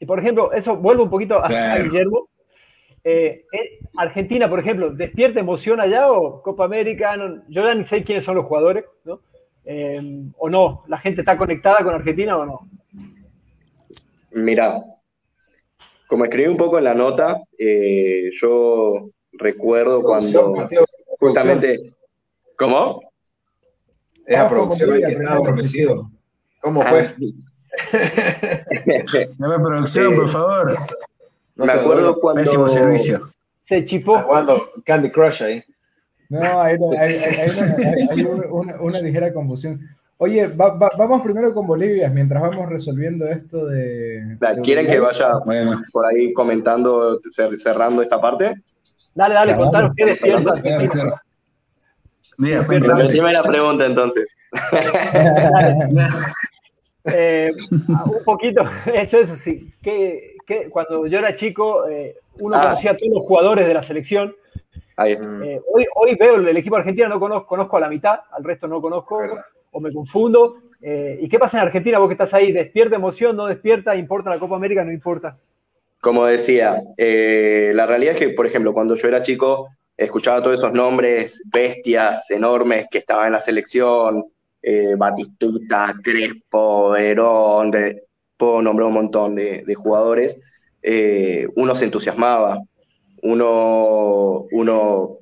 [0.00, 2.28] Y por ejemplo, eso vuelvo un poquito a Guillermo
[3.04, 7.16] eh, eh, Argentina, por ejemplo, ¿despierta emoción allá o Copa América?
[7.48, 9.20] yo ya ni sé quiénes son los jugadores, ¿no?
[9.64, 10.00] Eh,
[10.36, 10.84] ¿O no?
[10.88, 12.68] ¿La gente está conectada con Argentina o no?
[14.32, 14.82] Mira,
[16.06, 17.40] como escribí un poco en la nota,
[18.40, 20.68] yo recuerdo cuando
[21.18, 21.78] justamente...
[22.56, 23.00] ¿Cómo?
[24.26, 26.10] Es a producción que está adormecido.
[26.60, 27.10] ¿Cómo fue?
[29.38, 30.78] Dame producción, por favor.
[31.56, 32.68] Me acuerdo cuando.
[32.68, 33.33] servicio.
[33.64, 34.18] Se chipó.
[34.18, 35.64] Jugando Candy Crush ahí.
[36.28, 36.76] No, hay,
[38.80, 39.80] una, ligera confusión.
[40.16, 44.38] Oye, vamos primero con Bolivia, mientras vamos resolviendo esto de...
[44.62, 45.32] ¿Quieren que vaya
[45.92, 47.20] por ahí comentando,
[47.56, 48.54] cerrando esta parte?
[49.14, 50.54] Dale, dale, contanos qué despierta.
[52.38, 54.26] Mira, Dime la pregunta entonces.
[57.06, 58.62] Eh, un poquito,
[58.94, 59.70] eso, eso sí.
[59.82, 60.38] Que,
[60.70, 62.62] cuando yo era chico, eh, uno ah.
[62.62, 64.34] conocía a todos los jugadores de la selección.
[65.04, 68.68] Eh, hoy, hoy veo el, equipo argentino, no conozco, conozco a la mitad, al resto
[68.68, 69.20] no conozco,
[69.72, 70.58] o me confundo.
[70.80, 71.98] ¿Y qué pasa en Argentina?
[71.98, 73.36] Vos que estás ahí, ¿despierta emoción?
[73.36, 73.96] ¿No despierta?
[73.96, 74.84] ¿Importa la Copa América?
[74.84, 75.34] ¿No importa?
[76.00, 80.72] Como decía, la realidad es que, por ejemplo, cuando yo era chico, escuchaba todos esos
[80.72, 84.24] nombres bestias enormes que estaban en la selección,
[84.62, 87.70] eh, Batistuta, Crespo, Verón,
[88.36, 90.40] puedo nombrar un montón de, jugadores,
[90.86, 92.58] eh, uno se entusiasmaba,
[93.22, 95.18] uno, uno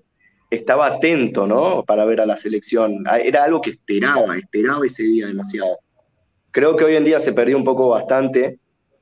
[0.51, 1.85] estaba atento, ¿no?
[1.85, 3.05] Para ver a la selección.
[3.07, 5.79] Ah, era algo que esperaba, esperaba ese día demasiado.
[6.51, 8.59] Creo que hoy en día se perdió un poco bastante,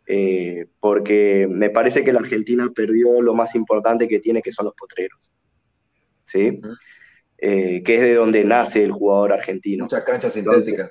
[0.07, 4.67] eh, porque me parece que la Argentina perdió lo más importante que tiene, que son
[4.67, 5.19] los potreros.
[6.27, 6.61] ¿Sí?
[7.39, 9.85] Eh, que es de donde nace el jugador argentino.
[9.85, 10.91] Muchas canchas sintéticas.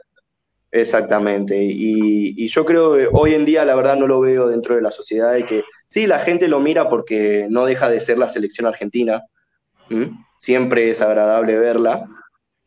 [0.72, 1.58] Exactamente.
[1.58, 4.92] Y, yo creo que hoy en día, la verdad, no lo veo dentro de la
[4.92, 8.68] sociedad de que sí, la gente lo mira porque no deja de ser la selección
[8.68, 9.24] argentina.
[10.38, 12.06] Siempre es agradable verla,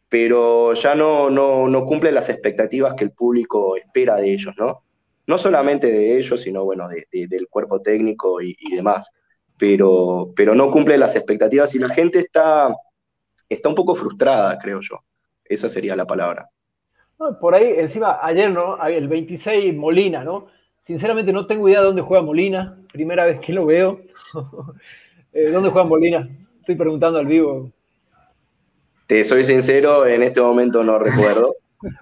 [0.08, 4.82] pero ya no, no, cumple las expectativas que el público espera de ellos, ¿no?
[5.26, 9.10] No solamente de ellos, sino bueno, del cuerpo técnico y, y, demás.
[9.56, 12.74] Pero, pero no cumple las expectativas y la gente está
[13.54, 14.96] está un poco frustrada, creo yo.
[15.44, 16.48] Esa sería la palabra.
[17.40, 18.82] Por ahí, encima, ayer, ¿no?
[18.84, 20.46] El 26 Molina, ¿no?
[20.82, 22.78] Sinceramente no tengo idea de dónde juega Molina.
[22.92, 24.00] Primera vez que lo veo.
[25.34, 26.28] Eh, ¿Dónde juega Molina?
[26.60, 27.72] Estoy preguntando al vivo.
[29.06, 31.54] Te soy sincero, en este momento no recuerdo.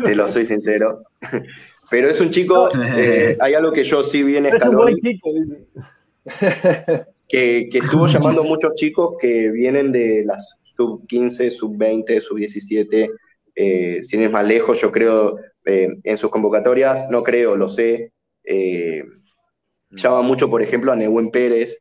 [0.05, 1.05] te lo soy sincero.
[1.91, 4.97] Pero es un chico, eh, hay algo que yo sí vi en Escalón.
[7.29, 12.39] Que, que estuvo llamando muchos chicos que vienen de las sub 15, sub 20, sub
[12.39, 13.09] 17,
[13.63, 18.13] eh, sin ir más lejos, yo creo eh, en sus convocatorias, no creo, lo sé,
[18.43, 19.05] eh,
[19.91, 21.77] llama mucho, por ejemplo, a Nehuen Pérez.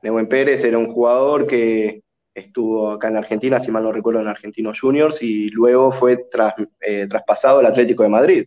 [0.00, 2.02] Nehuen Pérez era un jugador que
[2.34, 6.26] estuvo acá en Argentina, si mal no recuerdo, en Argentinos Juniors, y luego fue
[6.80, 8.44] eh, traspasado al Atlético de Madrid.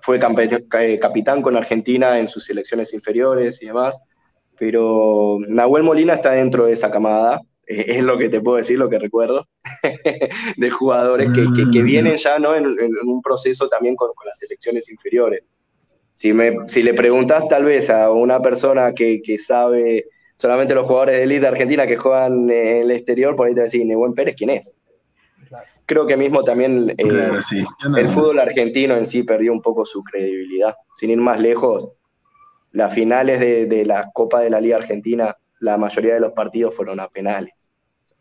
[0.00, 4.00] Fue capitán con Argentina en sus selecciones inferiores y demás,
[4.58, 8.88] pero Nahuel Molina está dentro de esa camada, es lo que te puedo decir, lo
[8.88, 9.48] que recuerdo,
[10.56, 11.84] de jugadores que, que, mm.
[11.84, 12.54] vienen ya ¿no?
[12.54, 15.42] En, un proceso también con, con, las selecciones inferiores.
[16.12, 20.86] Si, me, si le preguntas tal vez a una persona que, que sabe solamente los
[20.86, 23.64] jugadores de elite de Argentina que juegan en el exterior, por ahí te va a
[23.64, 24.72] decir, Nebuen Pérez, ¿quién es?
[25.84, 27.30] Creo que mismo también eh,
[27.96, 30.74] el fútbol argentino en sí perdió un poco su credibilidad.
[30.96, 31.92] Sin ir más lejos,
[32.72, 36.74] las finales de, de la Copa de la Liga Argentina la mayoría de los partidos
[36.74, 37.70] fueron a penales.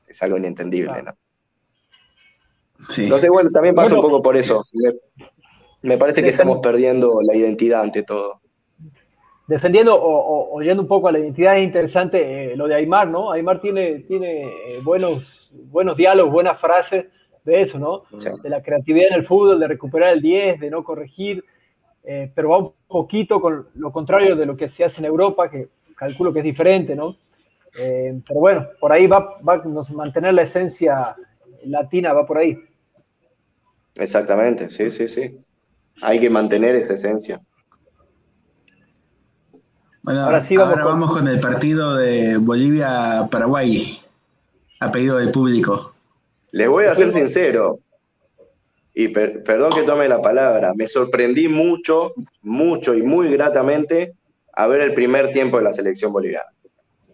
[0.07, 1.15] Es algo inentendible, ¿no?
[2.89, 3.03] Sí.
[3.03, 4.63] Entonces, bueno, también pasa un poco por eso.
[5.81, 8.41] Me, parece que estamos perdiendo la identidad ante todo.
[9.47, 13.31] Defendiendo o, oyendo un poco a la identidad, es interesante eh, lo de Aymar, ¿no?
[13.31, 17.05] Aymar tiene, tiene eh, buenos, buenos diálogos, buenas frases
[17.43, 18.03] de eso, ¿no?
[18.41, 21.43] De la creatividad en el fútbol, de recuperar el 10, de no corregir,
[22.03, 25.49] eh, pero va un poquito con lo contrario de lo que se hace en Europa,
[25.49, 27.15] que calculo que es diferente, ¿no?
[27.77, 31.15] Eh, pero bueno, por ahí va, va a mantener la esencia
[31.65, 32.57] latina, va por ahí.
[33.95, 35.39] Exactamente, sí, sí, sí.
[36.01, 37.41] Hay que mantener esa esencia.
[40.01, 43.99] Bueno, ahora, sí vamos, vamos con el partido de Bolivia-Paraguay,
[44.79, 45.95] a pedido del público.
[46.51, 47.79] Les voy a ser sincero,
[48.97, 54.13] y perdón que tome la palabra, me sorprendí mucho, mucho y muy gratamente
[54.53, 56.54] a ver el primer tiempo de la selección boliviana.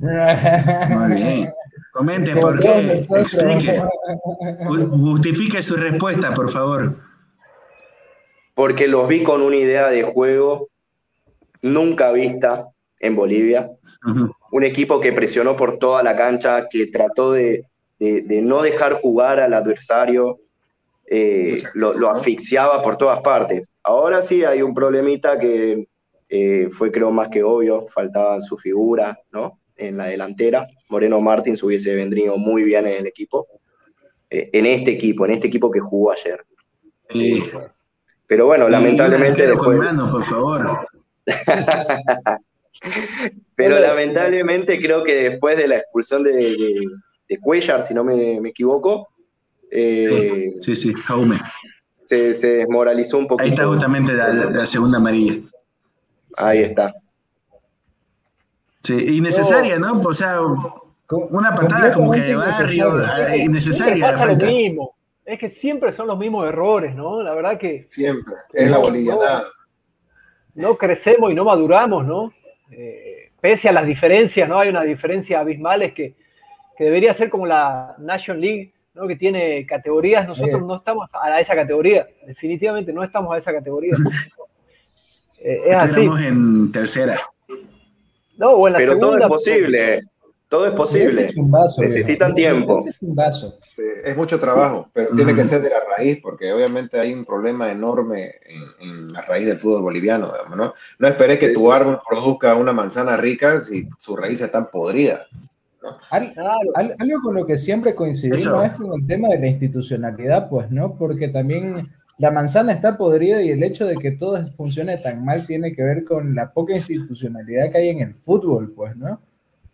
[0.02, 1.54] Muy bien.
[1.94, 3.82] Comente por qué, explique,
[4.90, 6.96] justifique su respuesta, por favor.
[8.56, 10.70] Porque los vi con una idea de juego
[11.62, 12.68] nunca vista
[13.00, 13.70] en Bolivia.
[14.52, 17.66] Un equipo que presionó por toda la cancha, que trató de,
[18.00, 20.40] no dejar jugar al adversario,
[21.08, 23.70] eh, lo, asfixiaba por todas partes.
[23.84, 25.88] Ahora sí hay un problemita que
[26.30, 29.61] eh, fue creo más que obvio, faltaban su figura, ¿no?
[29.82, 30.68] En la delantera.
[30.90, 33.48] Moreno Martins hubiese venido muy bien en el equipo.
[34.30, 36.46] Eh, en este equipo, en este equipo que jugó ayer.
[37.14, 37.44] Eh,
[38.28, 39.80] pero bueno, lamentablemente después.
[40.12, 40.88] por favor.
[43.56, 46.86] pero lamentablemente creo que después de la expulsión de,
[47.28, 49.10] de, Cuellar, si no me, equivoco.
[49.70, 51.40] Eh, sí, sí, Jaume.
[52.08, 53.44] Se, desmoralizó un poquito.
[53.44, 55.40] Ahí está justamente la segunda amarilla.
[56.38, 56.94] Ahí está.
[58.84, 60.00] Sí, innecesaria, ¿no?
[60.00, 60.40] O sea,
[61.10, 63.00] una patada como que de barrio,
[63.38, 64.12] innecesaria.
[64.12, 64.96] Es, lo mismo.
[65.26, 67.22] es que siempre son los mismos errores, ¿no?
[67.22, 67.86] La verdad que.
[67.90, 69.44] Siempre, es la boliviana.
[70.56, 72.34] No, crecemos y no maduramos, ¿no?
[72.72, 74.60] Eh, pese a las diferencias, ¿no?
[74.60, 76.16] Hay una diferencia abismal, es que,
[76.78, 79.08] que debería ser como la National League, ¿no?
[79.08, 83.94] Que tiene categorías, nosotros no estamos a esa categoría, definitivamente no estamos a esa categoría.
[85.44, 85.84] eh, es.
[85.84, 87.20] Estamos en tercera.
[88.78, 90.02] Pero todo es posible.
[90.52, 91.30] Todo es posible.
[91.78, 92.84] Necesitan tiempo.
[94.04, 97.72] es mucho trabajo, pero tiene que ser de la raíz, porque obviamente hay un problema
[97.72, 98.34] enorme
[98.82, 100.30] en, la raíz del fútbol boliviano.
[100.54, 100.74] ¿no?
[101.00, 105.26] no esperes que tu árbol produzca una manzana rica si su raíz está podrida.
[106.10, 110.96] algo con lo que siempre coincidimos es con el tema de la institucionalidad, pues, ¿no?
[110.98, 115.46] Porque también la manzana está podrida y el hecho de que todo funcione tan mal
[115.46, 119.22] tiene que ver con la poca institucionalidad que hay en el fútbol, pues, ¿no?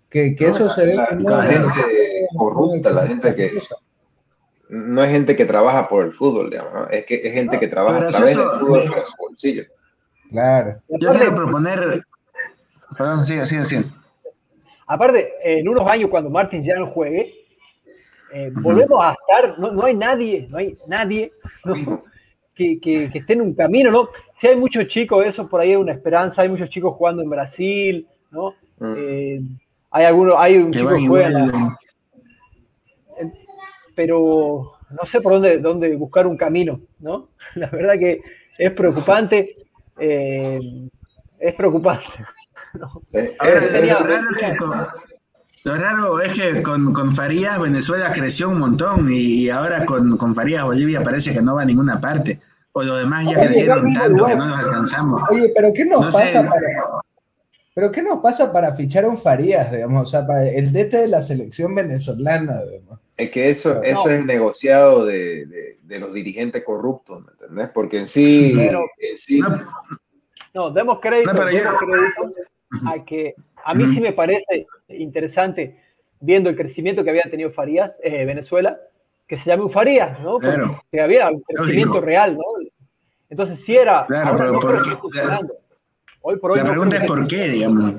[0.10, 3.52] Que, eso se ve la, la gente corrupta, la gente que
[4.70, 6.88] no es gente que trabaja por el fútbol, digamos, ¿no?
[6.90, 9.64] es que es gente que trabaja a través del fútbol para su bolsillo.
[10.30, 10.82] Claro.
[10.90, 12.04] Yo quiero proponer,
[12.98, 13.86] perdón, sigue, sigue, sigue.
[14.88, 17.34] Aparte, en unos años cuando Martín ya no juegue,
[18.34, 21.32] eh, volvemos a estar, no, no, hay nadie, no hay nadie,
[21.64, 22.02] no,
[22.58, 24.10] que, que, esté en un camino, ¿no?
[24.34, 27.30] Si hay muchos chicos, eso por ahí hay una esperanza, hay muchos chicos jugando en
[27.30, 28.56] Brasil, ¿no?
[28.80, 28.94] Mm.
[28.98, 29.42] Eh,
[29.92, 31.78] hay algunos, hay un chico que juega
[33.96, 37.30] Pero no sé por dónde, dónde buscar un camino, ¿no?
[37.56, 38.22] La verdad que
[38.58, 39.56] es preocupante,
[40.00, 40.60] eh,
[41.40, 42.06] es preocupante.
[45.64, 50.34] Lo, raro es que con, con, Farías Venezuela creció un montón y, ahora con, con
[50.36, 52.40] Farías Bolivia parece que no va a ninguna parte.
[52.78, 55.22] O los demás ya crecieron tanto que no nos alcanzamos.
[55.32, 57.02] Oye, pero ¿qué nos pasa para.?
[57.74, 60.04] Pero ¿qué nos pasa para fichar a un Farías, digamos?
[60.04, 63.00] O sea, para el DT de la selección venezolana, digamos.
[63.18, 67.70] Es que eso, eso es negociado de, de, los dirigentes corruptos, ¿me entendés?
[67.70, 68.54] Porque en sí.
[70.54, 75.80] no, demos crédito, a que a mí sí me parece interesante,
[76.20, 78.80] viendo el crecimiento que había tenido Farías, eh, Venezuela,
[79.28, 80.40] que se llame Ufarías, ¿no?
[80.40, 80.62] Porque
[80.92, 82.44] que había un crecimiento real, ¿no?
[83.30, 84.06] Entonces sí era...
[84.06, 84.92] Claro, pero ¿por qué?
[86.22, 87.94] Hoy por hoy la pregunta es por qué, digamos.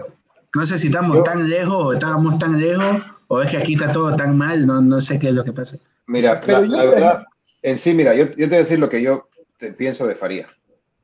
[0.55, 3.93] No sé si estamos tan lejos o estábamos tan lejos o es que aquí está
[3.93, 5.79] todo tan mal, no, no sé qué es lo que pasa.
[6.07, 7.25] Mira, la, verdad,
[7.63, 9.29] en sí, mira, yo, yo, te voy a decir lo que yo
[9.77, 10.47] pienso de Faría.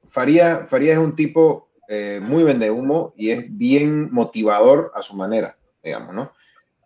[0.05, 5.15] Faría, Faría es un tipo eh, muy vende humo y es bien motivador a su
[5.17, 6.33] manera, digamos, ¿no?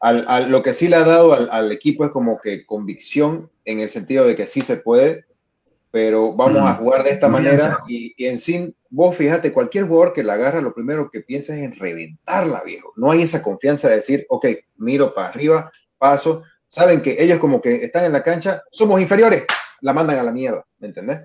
[0.00, 3.80] Al, lo que sí le ha dado al, al, equipo es como que convicción en
[3.80, 5.24] el sentido de que sí se puede,
[5.90, 10.12] pero vamos a jugar de esta manera y, y, en sí, vos fíjate, cualquier jugador
[10.12, 12.92] que la agarra, lo primero que piensa es en reventarla, viejo.
[12.96, 16.42] No hay esa confianza de decir, ok, miro para arriba, paso.
[16.68, 19.44] Saben que ellos como que están en la cancha, somos inferiores,
[19.80, 21.22] la mandan a la mierda, ¿me entendés?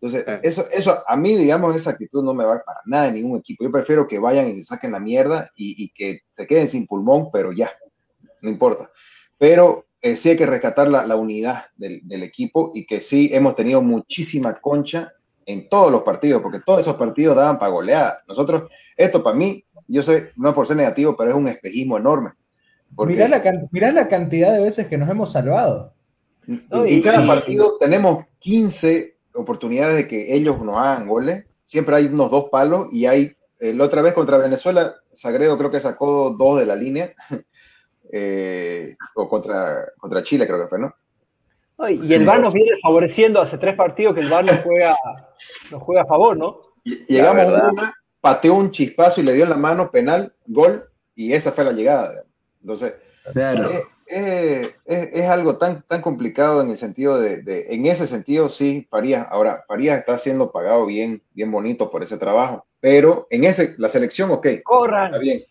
[0.00, 3.38] Entonces, eso, eso a mí, digamos, esa actitud no me va para nada en ningún
[3.38, 3.64] equipo.
[3.64, 6.86] Yo prefiero que vayan y se saquen la mierda y, y que se queden sin
[6.86, 7.72] pulmón, pero ya,
[8.42, 8.90] no importa.
[9.38, 13.28] Pero eh, sí hay que rescatar la, la unidad del, del, equipo y que sí
[13.32, 15.12] hemos tenido muchísima concha
[15.44, 18.18] en todos los partidos, porque todos esos partidos daban para goleada.
[18.28, 21.98] Nosotros, esto para mí, yo sé, no es por ser negativo, pero es un espejismo
[21.98, 22.30] enorme.
[22.94, 23.42] Porque, mirá, la,
[23.72, 25.92] mirá la cantidad de veces que nos hemos salvado.
[26.46, 27.26] No, y, cada sí.
[27.26, 31.46] partido tenemos 15 oportunidades de que ellos nos hagan goles.
[31.64, 35.70] Siempre hay unos dos palos y hay, eh, la otra vez contra Venezuela, Sagredo creo
[35.70, 37.12] que sacó dos de la línea
[38.12, 40.94] eh, o contra, contra Chile, creo que fue, ¿no?
[41.90, 42.14] y sí.
[42.14, 44.96] el VAR nos viene favoreciendo hace tres partidos que el VAR nos juega,
[45.70, 46.60] nos juega a favor, ¿no?
[46.84, 51.32] Llegamos a una, pateó un chispazo y le dio en la mano penal, gol, y
[51.32, 52.24] esa fue la llegada.
[52.60, 52.94] Entonces,
[53.32, 53.70] claro.
[53.70, 58.06] es, es, es, es, algo tan, tan complicado en el sentido de, de, en ese
[58.06, 59.26] sentido, sí, Farías.
[59.30, 63.88] Ahora, Farías está siendo pagado bien, bien bonito por ese trabajo, pero en ese, la
[63.88, 65.06] selección, ok, Corran.
[65.06, 65.42] está bien.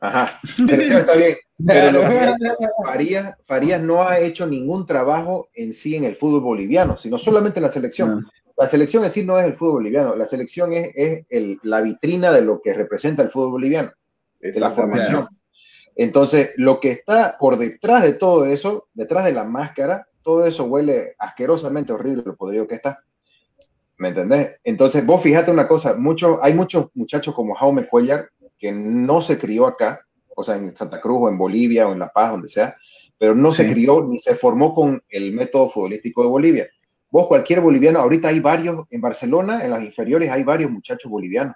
[0.00, 1.36] Ajá, selección está bien,
[1.66, 2.34] pero lo que
[2.84, 7.58] Farías, Farías no ha hecho ningún trabajo en sí en el fútbol boliviano, sino solamente
[7.58, 8.20] en la selección.
[8.20, 8.30] No.
[8.56, 11.80] La selección en sí no es el fútbol boliviano, la selección es, es el, la
[11.80, 13.92] vitrina de lo que representa el fútbol boliviano,
[14.40, 15.28] de la formación.
[15.96, 20.64] Entonces, lo que está por detrás de todo eso, detrás de la máscara, todo eso
[20.64, 23.04] huele asquerosamente horrible, lo podrido que está.
[23.96, 24.56] ¿Me entendés?
[24.64, 28.28] Entonces, vos fíjate una cosa, mucho, hay muchos muchachos como Jaume Cuellar
[28.64, 31.98] que no se crió acá, o sea, en Santa Cruz o en Bolivia o en
[31.98, 32.74] La Paz, donde sea,
[33.18, 33.58] pero no sí.
[33.58, 36.68] se crió ni se formó con el método futbolístico de Bolivia.
[37.10, 41.54] Vos, cualquier boliviano, ahorita hay varios, en Barcelona, en las inferiores, hay varios muchachos bolivianos.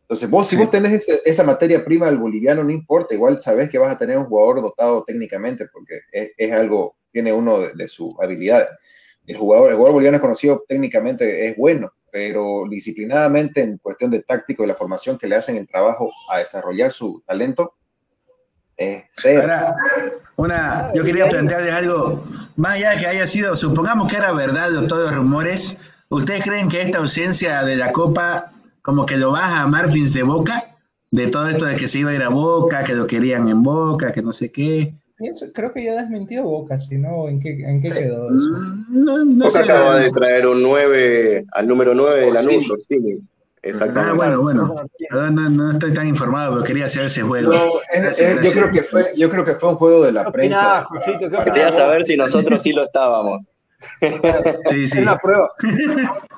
[0.00, 0.56] Entonces, vos, sí.
[0.56, 3.94] si vos tenés ese, esa materia prima del boliviano, no importa, igual sabés que vas
[3.94, 8.14] a tener un jugador dotado técnicamente, porque es, es algo, tiene uno de, de sus
[8.20, 8.66] habilidades.
[9.26, 14.22] El jugador, el jugador boliviano es conocido técnicamente, es bueno, pero disciplinadamente en cuestión de
[14.22, 17.74] táctico y la formación que le hacen el trabajo a desarrollar su talento,
[19.08, 19.42] cero.
[19.42, 19.74] Ahora,
[20.36, 22.24] una, yo quería plantearles algo,
[22.56, 25.78] más allá de que haya sido, supongamos que era verdad de todos los rumores,
[26.08, 28.52] ¿ustedes creen que esta ausencia de la Copa
[28.82, 30.76] como que lo baja a Martins de Boca?
[31.10, 33.62] De todo esto de que se iba a ir a Boca, que lo querían en
[33.62, 34.94] Boca, que no sé qué.
[35.52, 38.58] Creo que ya desmintió Boca, si no, ¿en qué, en qué quedó eso?
[38.88, 42.72] No, no Boca sé, acaba de traer un 9, al número 9 de la Lanús,
[42.88, 43.20] sí.
[43.62, 44.10] Exactamente.
[44.10, 44.74] Ah, bueno, bueno.
[45.10, 47.52] No, no, no, estoy tan informado, pero quería saber ese juego.
[47.52, 50.30] No, es, es, yo, creo que fue, yo creo que fue un juego de la
[50.30, 50.84] prensa.
[50.84, 51.44] Josito, para...
[51.44, 53.50] Quería saber si nosotros sí lo estábamos.
[54.00, 54.98] Sí, sí.
[54.98, 55.50] Es una prueba.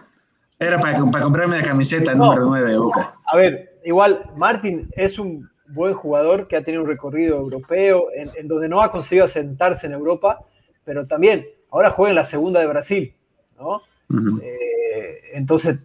[0.59, 3.15] Era para, para comprarme la camiseta número 9 de Boca.
[3.27, 8.29] A ver, igual, Martín es un buen jugador que ha tenido un recorrido europeo, en,
[8.37, 10.41] en, donde no ha conseguido asentarse en Europa,
[10.85, 13.15] pero también ahora juega en la segunda de Brasil,
[13.59, 13.77] ¿no?
[14.09, 14.41] Uh -huh.
[14.43, 15.79] eh, entonces,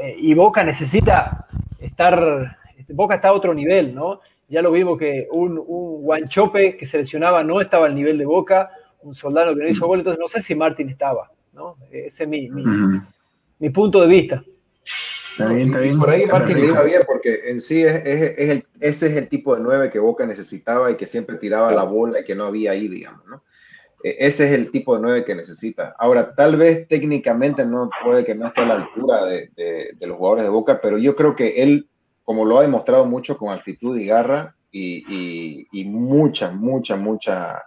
[0.00, 1.46] eh, y Boca necesita
[1.80, 2.56] estar,
[2.88, 4.20] Boca está a otro nivel, ¿no?
[4.48, 8.26] Ya lo vimos que un, un Guanchope que se lesionaba no estaba al nivel de
[8.26, 8.70] Boca,
[9.02, 11.76] un soldado que no hizo gol, entonces no sé si Martín estaba, ¿no?
[11.90, 13.02] Ese es mi, mi, uh -huh.
[13.58, 14.44] mi punto de vista.
[15.34, 15.96] Está bien, está bien.
[15.96, 19.06] Y por ahí Martín le iba bien, porque en sí es, es, es el, ese
[19.08, 22.24] es el tipo de nueve que Boca necesitaba y que siempre tiraba la bola y
[22.24, 23.42] que no había ahí, digamos, ¿no?
[24.04, 25.96] E, ese es el tipo de nueve que necesita.
[25.98, 30.06] Ahora, tal vez técnicamente no puede que no esté a la altura de, de, de,
[30.06, 31.88] los jugadores de Boca, pero yo creo que él,
[32.22, 37.64] como lo ha demostrado mucho con actitud y garra y, y, y mucha, mucha, mucha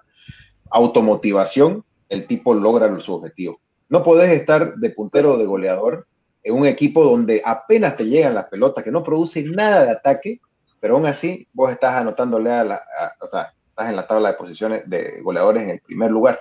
[0.69, 3.59] automotivación, el tipo logra su objetivo.
[3.89, 6.07] No podés estar de puntero o de goleador
[6.47, 10.39] en un equipo donde apenas te llegan las pelotas, que no produce nada de ataque,
[10.79, 14.31] pero aún así vos estás anotándole a la, a, o sea, estás en la tabla
[14.31, 16.39] de posiciones de goleadores en el primer lugar,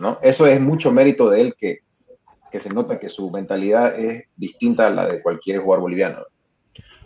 [0.00, 0.18] ¿no?
[0.22, 1.78] Eso es mucho mérito de él que,
[2.50, 6.24] que se nota que su mentalidad es distinta a la de cualquier jugador boliviano.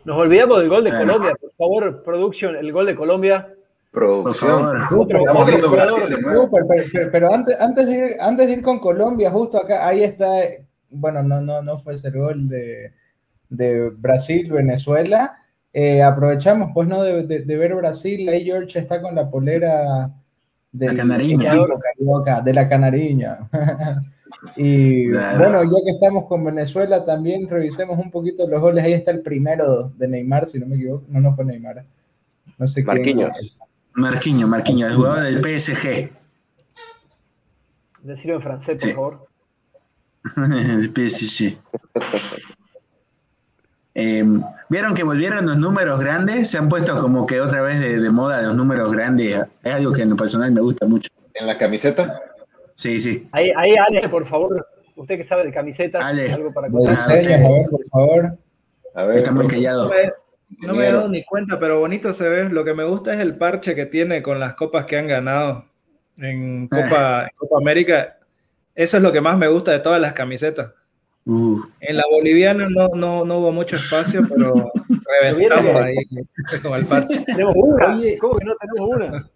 [0.04, 3.54] Nos olvidamos del gol de Colombia, por favor, producción, el gol de Colombia.
[3.90, 4.84] Producción.
[4.90, 6.50] Otro, otro Brasil de nuevo.
[6.50, 10.02] Pero, pero, pero antes, antes, de ir, antes de ir con Colombia, justo acá, ahí
[10.02, 10.26] está
[10.90, 12.92] bueno, no, no, no fue ese gol de,
[13.48, 15.38] de Brasil, Venezuela.
[15.72, 17.02] Eh, aprovechamos, pues, ¿no?
[17.02, 20.10] De, de, de, ver Brasil, ahí George está con la polera
[20.72, 21.54] de la canariña.
[22.44, 23.38] de la canariña.
[24.56, 28.84] y bueno, ya que estamos con Venezuela, también revisemos un poquito los goles.
[28.84, 31.04] Ahí está el primero de Neymar, si no me equivoco.
[31.08, 31.84] No, no fue Neymar.
[32.58, 33.30] No sé Marquinhos.
[33.94, 36.10] Marquinhos, Marquinhos, el jugador del PSG.
[38.02, 39.27] Decirlo en francés, por favor.
[40.36, 41.58] el PSG.
[43.94, 46.50] Em, ¿Vieron que volvieron los números grandes?
[46.50, 49.44] Se han puesto como que otra vez de, moda los números grandes.
[49.62, 51.08] Es algo que en lo personal me gusta mucho.
[51.34, 52.20] ¿En la camiseta?
[52.74, 53.28] Sí, sí.
[53.32, 56.30] Ahí, ahí Ale, por favor, usted que sabe de camisetas, Ale.
[56.32, 56.96] algo para contar.
[56.96, 58.38] a ver, por favor.
[58.94, 59.90] A ver, Está muy callado.
[60.60, 62.48] No me he dado ni cuenta, pero bonito se ve.
[62.48, 65.64] Lo que me gusta es el parche que tiene con las copas que han ganado
[66.16, 68.17] en Copa, en Copa América.
[68.78, 70.72] Eso es lo que más me gusta de todas las camisetas.
[71.26, 71.60] Uh.
[71.80, 74.70] En la boliviana no, no, no, hubo mucho espacio, pero
[75.20, 75.96] reventamos ahí
[76.62, 77.24] con el parche.
[77.24, 77.98] Tenemos una.
[78.20, 79.28] ¿Cómo que no tenemos una?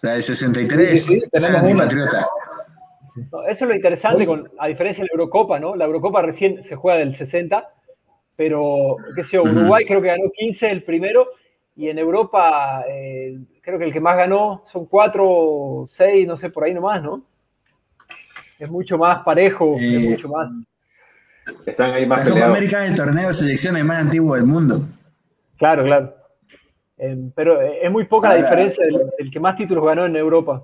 [0.00, 1.04] La de 63.
[1.04, 1.84] Sí, tenemos una.
[1.84, 2.26] Patriota.
[3.02, 5.76] eso es lo interesante, con, a diferencia de la Eurocopa, ¿no?
[5.76, 7.68] La Eurocopa recién se juega del 60,
[8.34, 11.28] pero, qué sé yo, Uruguay creo que ganó 15 el primero,
[11.76, 16.48] y en Europa eh, creo que el que más ganó son 4, 6, no sé,
[16.48, 17.28] por ahí nomás, ¿no?
[18.60, 20.52] Es mucho más parejo, es eh, mucho más
[21.66, 24.82] están ahí más la Copa América es el torneo de selecciones más antiguo del mundo.
[25.58, 26.14] Claro, claro.
[26.98, 30.62] Eh, pero eh, es muy poca la diferencia del, que más títulos ganó en Europa.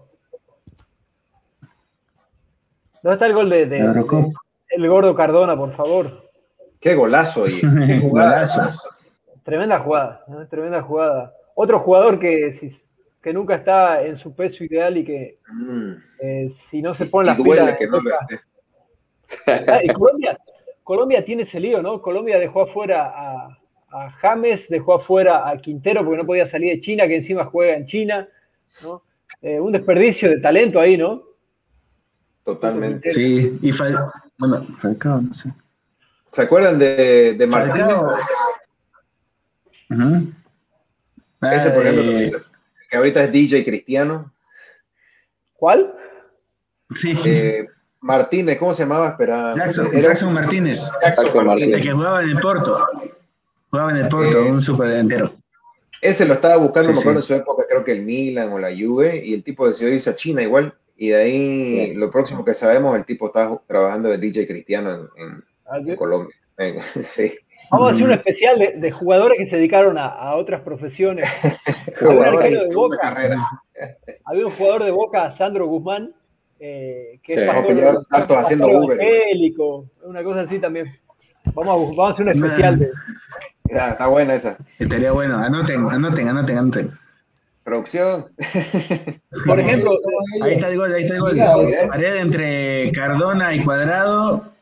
[3.03, 3.63] ¿Dónde está el gol de,
[4.71, 6.31] el gordo Cardona, por favor?
[6.81, 7.61] Qué golazo y
[9.45, 11.33] Tremenda jugada, tremenda jugada.
[11.55, 12.53] Otro jugador que,
[13.27, 15.93] que nunca está en su peso ideal y que mm.
[16.21, 17.77] eh, si no se pone las pilas.
[17.77, 17.99] Que no
[19.49, 20.39] ah, y Colombia,
[20.85, 22.01] Colombia tiene ese lío, ¿no?
[22.01, 23.13] Colombia dejó afuera
[23.91, 27.75] a, James, dejó afuera a Quintero porque no podía salir de China, que encima juega
[27.75, 28.29] en China,
[28.85, 29.03] ¿no?
[29.43, 31.25] Eh, un desperdicio de talento ahí, ¿no?
[32.45, 33.11] Totalmente.
[33.11, 33.73] Sí, y
[34.39, 35.53] bueno, Falcao, no sé.
[36.31, 37.89] ¿Se acuerdan de, de Martínez?
[41.41, 42.46] Ese, por ejemplo, que,
[42.91, 44.33] que ahorita es DJ Cristiano.
[45.55, 45.95] ¿Cuál?
[46.95, 47.19] Sí.
[47.25, 47.67] Eh,
[48.01, 49.11] Martínez, ¿cómo se llamaba?
[49.11, 49.53] Espera.
[49.55, 50.91] Jackson, Jackson Martínez.
[51.03, 51.79] Jackson Martínez.
[51.79, 52.87] El que jugaba en el Porto.
[53.71, 55.35] Jugaba en el Porto, un superdelantero.
[56.03, 58.69] Ese lo estaba buscando, me acuerdo en su época, creo que el Milan o la
[58.69, 60.75] Juve, y el tipo decidió irse a China igual.
[60.97, 65.45] Y de ahí, lo próximo que sabemos, el tipo está trabajando de DJ Cristiano en,
[65.67, 66.35] ah, Colombia.
[67.05, 67.35] sí.
[67.71, 71.29] Vamos a hacer un especial de, jugadores que se dedicaron a, otras profesiones.
[72.01, 73.17] jugadores de Boca.
[74.25, 76.15] Había un jugador de Boca, Sandro Guzmán,
[76.59, 78.99] eh, que es pastor, haciendo Uber.
[80.05, 80.87] una cosa así también.
[81.55, 82.91] Vamos a, vamos a hacer un especial de.
[83.71, 84.57] Ya, está buena esa.
[84.79, 85.39] Estaría bueno.
[85.39, 86.91] Anoten, anoten, anoten, anoten.
[87.65, 88.27] Producción.
[89.45, 89.91] Por ejemplo,
[90.45, 91.37] ahí está el gol, ahí está el gol.
[91.89, 94.53] Pared entre Cardona y Cuadrado.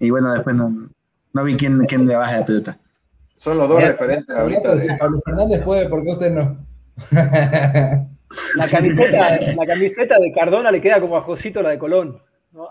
[0.00, 0.88] Y bueno, después no,
[1.32, 2.78] no vi quién, quién le baja la pelota.
[3.34, 4.74] Son los dos referentes ahorita.
[4.74, 4.96] De...
[4.98, 6.66] Pablo Fernández puede, porque usted no.
[8.56, 12.22] La camiseta, la camiseta de Cardona le queda como a Josito la de Colón.
[12.52, 12.68] ¿no?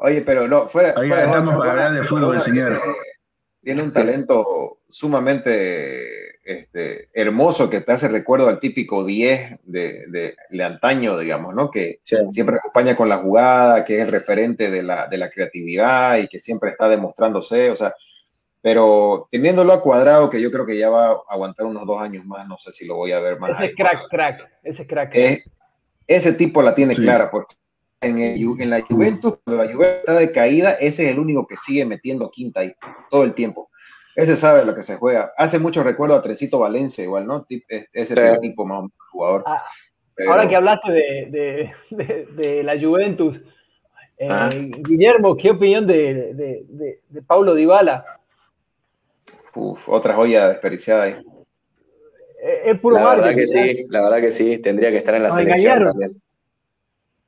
[0.00, 0.94] Oye, pero no, fuera.
[0.96, 2.80] Oiga, estamos para hablar de fútbol, señor.
[3.62, 10.64] Tiene un talento sumamente este, hermoso que te hace recuerdo al típico 10 de, de,
[10.64, 11.70] antaño, digamos, ¿no?
[11.70, 16.18] Que siempre acompaña con la jugada, que es el referente de la, de la creatividad
[16.18, 17.70] y que siempre está demostrándose.
[17.70, 17.94] O sea,
[18.60, 22.24] pero teniéndolo a cuadrado, que yo creo que ya va a aguantar unos dos años
[22.26, 23.52] más, no sé si lo voy a ver más.
[23.56, 25.14] Ese es crack, crack, ese es crack.
[26.06, 27.56] ese tipo la tiene clara, porque
[28.00, 31.56] en, en, la Juventus, cuando la Juventus está de caída, ese es el único que
[31.56, 32.74] sigue metiendo quinta ahí
[33.10, 33.70] todo el tiempo.
[34.16, 35.32] Ese sabe lo que se juega.
[35.36, 37.44] Hace mucho recuerdo a Tresito Valencia, igual, ¿no?
[37.92, 39.42] Ese tipo más jugador.
[39.46, 39.62] Ah,
[40.28, 43.42] ahora que hablaste de, de, de, la Juventus,
[44.18, 44.48] eh, ah.
[44.52, 46.32] Guillermo, ¿qué opinión de,
[47.08, 48.04] de Paulo Dybala?
[49.54, 51.16] Uf, otra joya desperdiciada ahí.
[52.64, 55.30] Es puro la verdad que sí, la verdad que sí, tendría que estar en la
[55.30, 56.10] selección también.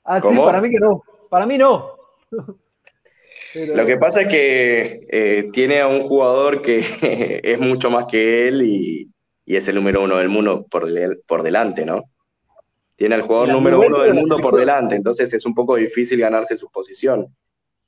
[0.05, 1.03] Ah, sí, para mí que no.
[1.31, 1.97] Para mí no.
[3.55, 6.81] Lo que pasa es que eh, tiene a un jugador que
[7.43, 9.11] es mucho más que él y,
[9.47, 10.89] es el número uno del mundo por,
[11.27, 12.03] por delante, ¿no?
[12.97, 16.57] Tiene al jugador número uno del mundo por delante, entonces es un poco difícil ganarse
[16.57, 17.29] su posición.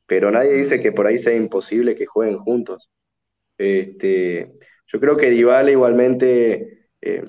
[0.07, 2.89] Pero nadie dice que por ahí sea imposible que jueguen juntos.
[3.57, 4.53] Este,
[4.87, 7.25] yo creo que Dybala igualmente, eh,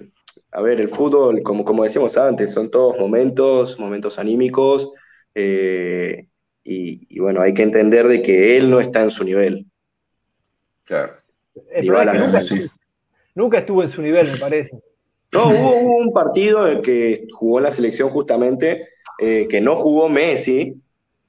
[0.51, 4.91] a ver, el fútbol, como, como decíamos antes, son todos momentos, momentos anímicos,
[5.35, 6.28] eh,
[6.71, 9.65] y, bueno, hay que entender de que él no está en su nivel.
[10.85, 11.13] Claro.
[13.33, 14.77] nunca estuvo en su nivel, me parece.
[15.31, 20.09] No, hubo, un partido en que jugó en la selección justamente, eh, que no jugó
[20.09, 20.75] Messi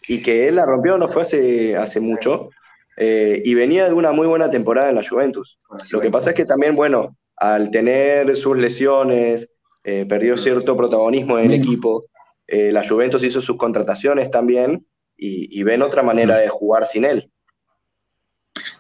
[0.07, 2.51] y que él la rompió, no fue hace, hace mucho,
[2.99, 5.57] eh, y venía de una muy buena temporada en la Juventus.
[5.91, 9.49] Lo que pasa es que también, bueno, al tener sus lesiones,
[9.85, 12.05] eh, perdió cierto protagonismo en el equipo.
[12.47, 14.85] la Juventus hizo sus contrataciones también
[15.23, 17.31] y, ven otra manera de jugar sin él.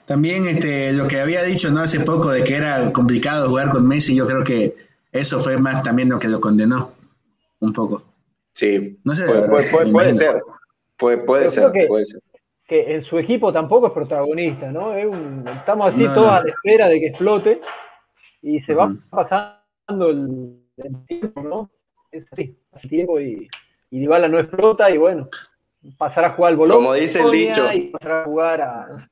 [0.07, 1.80] También este, lo que había dicho ¿no?
[1.80, 4.74] hace poco de que era complicado jugar con Messi, yo creo que
[5.12, 6.93] eso fue más también lo que lo condenó
[7.61, 8.03] un poco.
[8.53, 9.64] Sí, no sé, puede,
[10.14, 10.43] ser,
[10.99, 12.20] puede, ser, que, puede ser.
[12.66, 14.95] Que en su equipo tampoco es protagonista, ¿no?
[14.95, 17.61] estamos así todos a la espera de que explote
[18.43, 20.57] y se va pasando el,
[21.07, 21.70] tiempo, ¿no?
[22.11, 23.49] Es así, hace tiempo y,
[23.91, 25.28] y Dybala no explota y bueno,
[25.97, 26.78] pasar a jugar al bolón.
[26.78, 27.72] Como dice el dicho.
[27.72, 29.09] Y pasar a jugar a...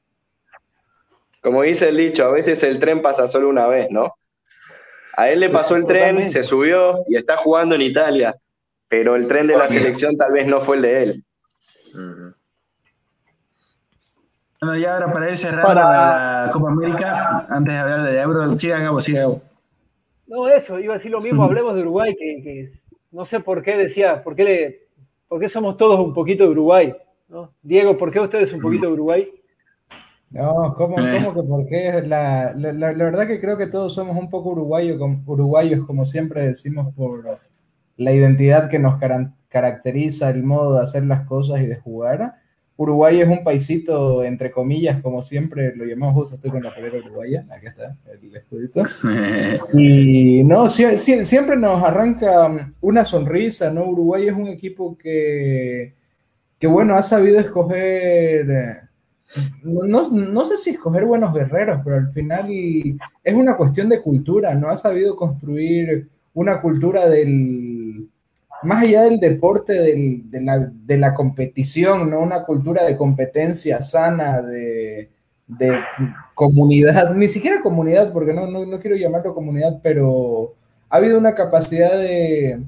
[1.43, 4.14] Como dice el dicho, a veces el tren pasa solo una vez, ¿no?
[5.16, 8.37] A él le pasó el tren, se subió y está jugando en Italia,
[8.89, 11.25] pero el tren de la selección tal vez no fue el de él.
[14.61, 18.81] Bueno, ya ahora para ir cerrando la Copa América, antes de hablar de Euro, siga
[18.81, 19.43] Gabo, siga Gabo.
[20.27, 22.71] No, eso, iba a decir lo mismo, hablemos de Uruguay, que,
[23.11, 24.88] no sé por qué decía, por qué, le,
[25.29, 26.95] por qué somos todos un poquito de Uruguay.
[27.29, 27.53] ¿no?
[27.62, 29.29] Diego, ¿por qué ustedes un poquito de Uruguay?
[30.31, 31.20] No, ¿cómo, eh.
[31.22, 32.03] cómo que por qué?
[32.07, 36.47] La, la, la, verdad que creo que todos somos un poco uruguayo, uruguayos, como siempre
[36.47, 37.39] decimos, por
[37.97, 39.01] la identidad que nos
[39.49, 42.37] caracteriza, el modo de hacer las cosas y de jugar.
[42.79, 46.99] Uruguay es un paisito, entre comillas, como siempre lo llamamos, justo estoy con la polera
[46.99, 48.85] uruguaya, aquí está el escudito.
[49.74, 53.85] Y no, siempre nos arranca una sonrisa, ¿no?
[53.85, 55.93] Uruguay es un equipo que,
[56.59, 58.89] que bueno, ha sabido escoger
[59.62, 64.55] no, no, sé si escoger buenos guerreros, pero al final es una cuestión de cultura,
[64.55, 64.68] ¿no?
[64.68, 67.68] Ha sabido construir una cultura del,
[68.62, 72.20] más allá del deporte, de, la, competición, ¿no?
[72.20, 75.11] Una cultura de competencia sana, de,
[76.34, 80.54] comunidad, ni siquiera comunidad, porque no, no, quiero llamarlo comunidad, pero
[80.88, 82.61] ha habido una capacidad de...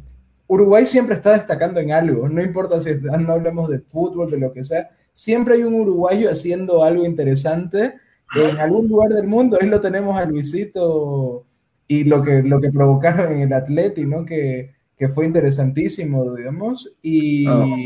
[0.47, 4.53] Uruguay siempre está destacando en algo, no importa si no hablamos de fútbol, de lo
[4.53, 7.95] que sea, siempre hay un uruguayo haciendo algo interesante
[8.35, 9.59] en algún lugar del mundo.
[9.61, 11.45] Ahí lo tenemos a Luisito
[11.87, 14.25] y lo que, lo que provocaron en el Atleti, ¿no?
[14.25, 14.71] Que,
[15.01, 16.95] que fue interesantísimo, digamos.
[17.01, 17.77] Y, oh.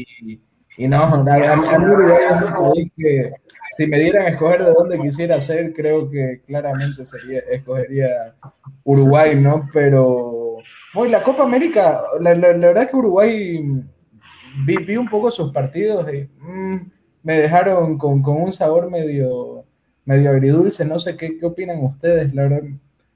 [0.77, 3.33] y no, a, mí que
[3.79, 8.35] si me dieran a escoger de dónde quisiera ser, creo que claramente sería, escogería
[8.83, 9.71] Uruguay, ¿no?
[9.73, 10.59] Pero,
[10.97, 13.65] hoy la Copa América, la, la, verdad que Uruguay
[14.67, 16.29] vi, un poco sus partidos y...
[16.43, 16.91] Mm,
[17.23, 19.65] me dejaron con, un sabor medio,
[20.05, 20.85] medio agridulce.
[20.85, 22.69] No sé qué, qué opinan ustedes, la verdad.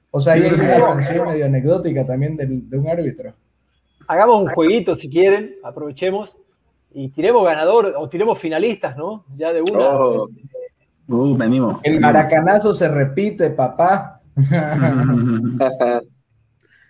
[0.09, 3.35] O sea, hay una sanción medio anecdótica también de un árbitro.
[4.09, 6.35] Hagamos un jueguito si quieren, aprovechemos
[6.91, 9.23] y tiremos ganador o tiremos finalistas, ¿no?
[9.37, 9.87] Ya de una.
[9.87, 10.27] Oh.
[11.07, 11.79] Uh, venimos.
[11.83, 14.19] El maracanazo se repite, papá.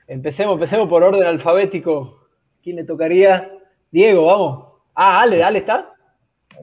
[0.08, 2.28] empecemos, empecemos por orden alfabético.
[2.64, 3.52] ¿Quién le tocaría?
[3.92, 4.66] Diego, vamos.
[4.96, 5.94] Ah, Ale, Ale está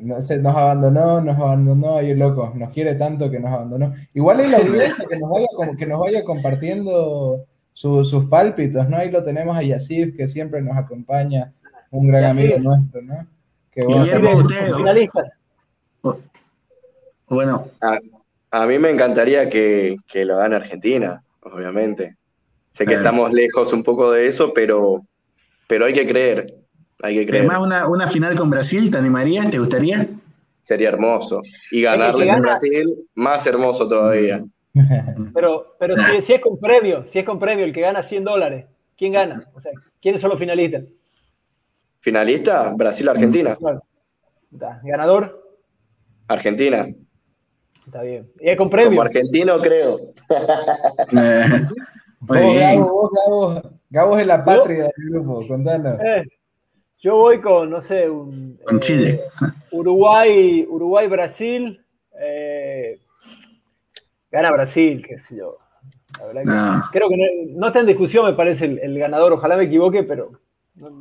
[0.01, 3.93] nos abandonó, nos abandonó, ahí loco, nos quiere tanto que nos abandonó.
[4.15, 5.47] Igual hay la audiencia que nos vaya,
[5.79, 7.45] que nos vaya compartiendo
[7.77, 8.97] sus pálpitos, ¿no?
[8.97, 11.53] Ahí lo tenemos a Yasif, que siempre nos acompaña,
[11.91, 13.27] un gran amigo nuestro, ¿no?
[13.70, 14.49] Que bueno.
[14.77, 15.39] finalistas.
[17.29, 17.68] Bueno.
[18.51, 22.16] A, mí me encantaría que, que lo gane Argentina, obviamente.
[22.72, 25.05] Sé que estamos lejos un poco de eso, pero,
[25.66, 26.55] pero hay que creer.
[27.03, 27.51] Hay que creer.
[27.51, 29.51] Además, una, final con Brasil, ¿te animarías?
[29.51, 30.09] ¿Te gustaría?
[30.62, 31.43] Sería hermoso.
[31.70, 34.43] Y ganarles en Brasil, más hermoso todavía.
[35.35, 38.66] Pero, pero si, es con premio, si es con premio, el que gana 100 dólares,
[38.97, 39.49] ¿quién gana?
[39.55, 40.85] O sea, ¿quiénes son los finalistas?
[42.01, 42.72] ¿Finalista?
[42.77, 43.57] Brasil-Argentina.
[44.83, 45.43] ¿Ganador?
[46.29, 46.89] Argentina.
[47.87, 48.31] Está bien.
[48.41, 48.91] ¿Y es con premio?
[48.91, 49.99] Como argentino, creo.
[52.20, 56.01] Gabo, Gabo, Gabo, es la patria del grupo, contanos.
[56.01, 56.24] Eh,
[56.99, 59.20] yo voy con, no sé, un, con Chile.
[59.20, 61.81] Eh, Uruguay, Uruguay, Brasil.
[62.20, 62.99] Eh,
[64.31, 65.59] gana Brasil, qué sé yo.
[66.93, 69.33] Creo que no, está en discusión, me parece, el, ganador.
[69.33, 70.33] Ojalá me equivoque, pero.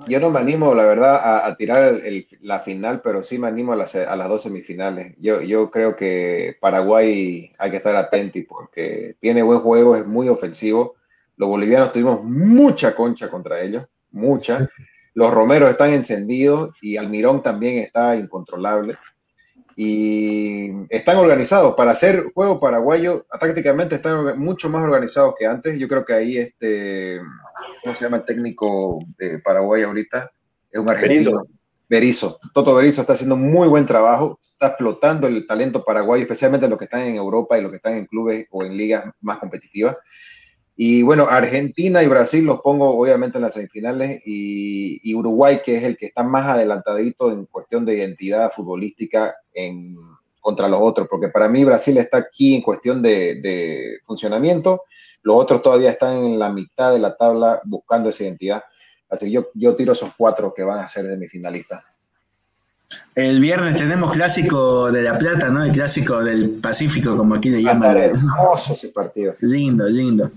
[0.07, 1.93] yo no me animo, la verdad, a, tirar
[2.41, 5.15] la final, pero sí me animo a las, a las dos semifinales.
[5.19, 10.27] Yo, yo creo que Paraguay hay que estar atento porque tiene buen juego, es muy
[10.27, 10.95] ofensivo.
[11.37, 14.69] Los bolivianos tuvimos mucha concha contra ellos, mucha.
[15.13, 18.97] Los Romeros están encendidos y Almirón también está incontrolable.
[19.75, 25.77] Y están organizados para hacer juego paraguayo, tácticamente están mucho más organizados que antes.
[25.77, 27.19] Yo creo que ahí este,
[27.83, 30.31] ¿cómo se llama el técnico de Paraguay ahorita?
[30.71, 31.43] Es un argentino.
[31.87, 32.37] Berizo.
[32.53, 36.85] Toto Berizo está haciendo muy buen trabajo, está explotando el talento paraguayo, especialmente los que
[36.85, 39.95] están en Europa y los que están en clubes o en ligas más competitivas.
[40.77, 45.83] Y bueno, Argentina y Brasil los pongo obviamente en las semifinales y, Uruguay, que es
[45.83, 49.95] el que está más adelantadito en cuestión de identidad futbolística en,
[50.41, 54.83] contra los otros, porque para mí Brasil está aquí en cuestión de, funcionamiento,
[55.23, 58.63] los otros todavía están en la mitad de la tabla buscando esa identidad.
[59.09, 61.85] Así que yo, yo tiro esos cuatro que van a ser semifinalistas.
[63.15, 65.63] El viernes tenemos clásico de La Plata, ¿no?
[65.63, 67.95] El clásico del Pacífico, como aquí le llaman.
[67.95, 69.33] Hermoso ese partido.
[69.41, 70.29] Lindo, lindo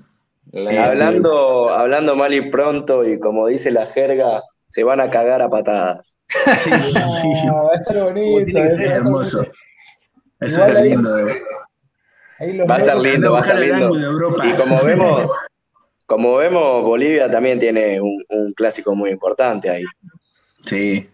[0.53, 5.49] hablando, hablando mal y pronto, y como dice la jerga, se van a cagar a
[5.49, 6.17] patadas.
[6.29, 6.71] Sí,
[7.49, 8.59] va a estar bonito.
[8.59, 9.45] Es hermoso.
[10.41, 11.29] Eso es lindo.
[11.29, 11.43] Eh.
[12.69, 13.97] Va a estar lindo, va a estar lindo.
[14.45, 15.31] Y como vemos,
[16.07, 19.85] como vemos, Bolivia también tiene un, un clásico muy importante ahí.
[20.63, 21.09] Sí.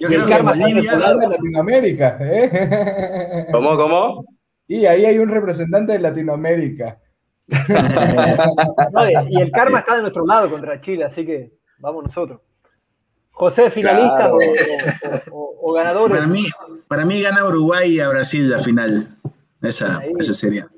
[0.00, 2.18] Yo creo que Bolivia es de Latinoamérica.
[2.20, 3.46] ¿eh?
[3.52, 4.24] ¿Cómo, cómo?
[4.66, 7.01] Y ahí hay un representante de Latinoamérica
[9.28, 12.40] y el karma está de nuestro lado contra Chile, así que vamos nosotros.
[13.32, 14.30] José, finalista
[15.30, 16.18] o, ganadores.
[16.18, 16.44] Para mí,
[16.86, 19.16] para mí gana Uruguay a Brasil la final.
[19.62, 20.00] Esa,
[20.32, 20.68] sería.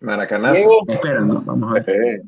[0.00, 0.80] Maracanazo.
[0.86, 2.22] Espera, vamos a ver.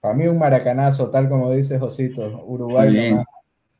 [0.00, 2.44] Para mí un maracanazo, tal como dice Josito.
[2.46, 3.16] Uruguay,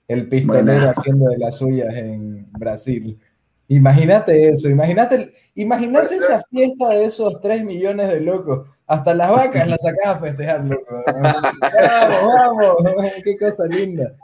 [0.09, 3.21] el pistolero haciendo de las suyas en Brasil.
[3.69, 8.69] Imagínate eso, imagínate, imagínate esa fiesta de esos 3 millones de locos.
[8.87, 11.03] Hasta las vacas las sacas a festejar, loco.
[11.07, 14.15] vamos, vamos, qué cosa linda.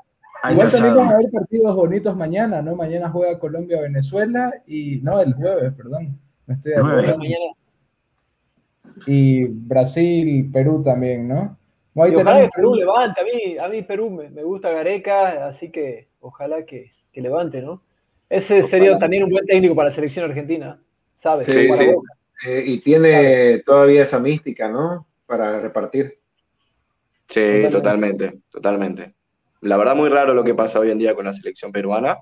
[0.51, 2.77] Igual también van a haber partidos bonitos mañana, ¿no?
[2.77, 6.19] Mañana juega Colombia-Venezuela y, no, el jueves, perdón.
[6.47, 7.45] Me estoy mañana.
[9.07, 11.57] Y Brasil, Perú también, ¿no?
[11.95, 16.09] ojalá que Perú levante, a mí, a mí Perú me, me gusta Gareca, así que
[16.21, 17.83] ojalá que, que levante, ¿no?
[18.31, 20.81] Ese sería también un buen técnico para la selección argentina,
[21.17, 21.47] ¿sabes?
[21.47, 21.91] Sí, sí.
[22.47, 25.07] Eh, y tiene todavía esa mística, ¿no?
[25.27, 26.17] Para repartir.
[27.29, 29.15] Sí, totalmente, totalmente.
[29.63, 32.19] La verdad, muy raro lo que pasa hoy en día con la selección peruana,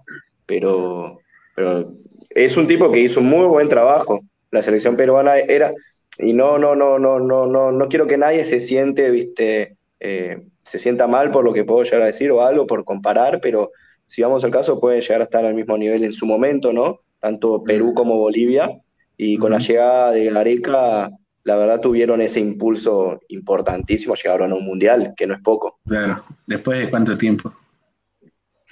[0.46, 1.20] pero,
[1.54, 1.92] pero
[2.30, 4.20] es un tipo que hizo un muy buen trabajo.
[4.50, 5.72] La selección peruana era,
[6.18, 10.42] y no, no, no, no, no, no, no quiero que nadie se siente, viste, eh,
[10.64, 13.72] se sienta mal por lo que puedo llegar a decir o algo por comparar, pero
[14.08, 17.00] si vamos al caso, puede llegar a estar al mismo nivel en su momento, ¿no?
[17.20, 18.80] Tanto Perú como Bolivia.
[19.18, 21.10] Y con la llegada de Gareca,
[21.44, 25.78] la verdad tuvieron ese impulso importantísimo, llegaron a un mundial, que no es poco.
[25.86, 27.52] Claro, después de cuánto tiempo.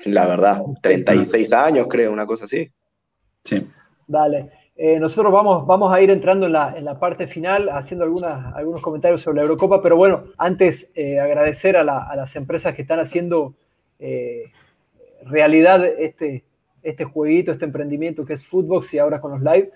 [0.07, 2.70] La verdad, 36 años creo, una cosa así.
[3.45, 3.66] Sí.
[4.07, 4.51] Dale.
[4.74, 8.55] Eh, nosotros vamos, vamos a ir entrando en la, en la parte final, haciendo algunas,
[8.55, 13.01] algunos comentarios sobre la Eurocopa, pero bueno, antes eh, agradecer a, las empresas que están
[13.01, 13.55] haciendo
[13.99, 14.53] eh,
[15.27, 16.45] realidad este,
[16.83, 19.70] este jueguito, este emprendimiento que es Footbox y ahora con los live.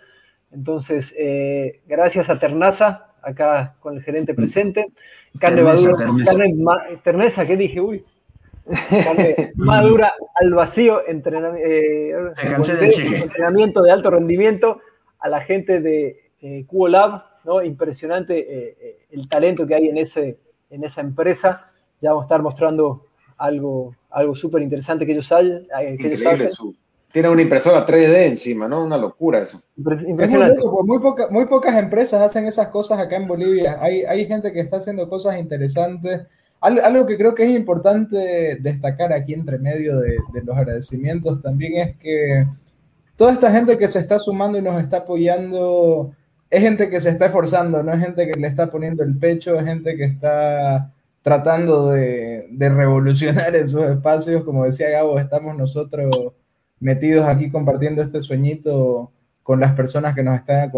[0.53, 4.87] Entonces, eh, gracias a Ternaza, acá con el gerente presente.
[5.39, 5.97] Carne madura,
[7.03, 7.81] ternesa, ¿qué dije?
[7.81, 8.05] Uy.
[8.65, 12.15] Carne madura al vacío, eh,
[13.23, 14.81] entrenamiento, de alto rendimiento
[15.19, 17.63] a la gente de eh, Lab, ¿no?
[17.63, 20.39] Impresionante eh, el talento que hay en, ese,
[20.71, 21.73] en esa empresa.
[22.01, 26.51] Ya vamos a estar mostrando algo, algo súper interesante que ellos, hay, eh, que
[27.13, 28.85] Tiene una impresora 3D encima, ¿no?
[28.85, 29.61] Una locura eso.
[29.77, 30.61] Impresionante.
[30.85, 30.99] Muy,
[31.31, 33.79] muy, pocas empresas hacen esas cosas acá en Bolivia.
[33.81, 36.23] Hay, hay gente que está haciendo cosas interesantes.
[36.61, 41.77] Algo, que creo que es importante destacar aquí entre medio de, de los agradecimientos también
[41.77, 42.47] es que
[43.17, 46.13] toda esta gente que se está sumando y nos está apoyando
[46.51, 49.59] es gente que se está esforzando, no es gente que le está poniendo el pecho,
[49.59, 50.93] es gente que está
[51.23, 54.45] tratando de, revolucionar esos espacios.
[54.45, 56.15] Como decía Gabo, estamos nosotros
[56.79, 59.13] metidos aquí compartiendo este sueñito
[59.43, 60.71] con las personas que nos están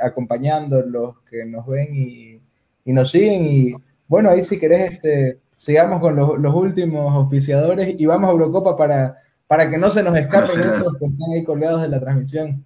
[0.00, 2.40] acompañando, los que nos ven y,
[2.84, 3.44] nos siguen.
[3.46, 3.74] Y
[4.06, 9.16] bueno, ahí si querés, este, sigamos con los, últimos auspiciadores y vamos a Eurocopa para,
[9.46, 12.64] para que no se nos escapen esos que están ahí colgados de la transmisión.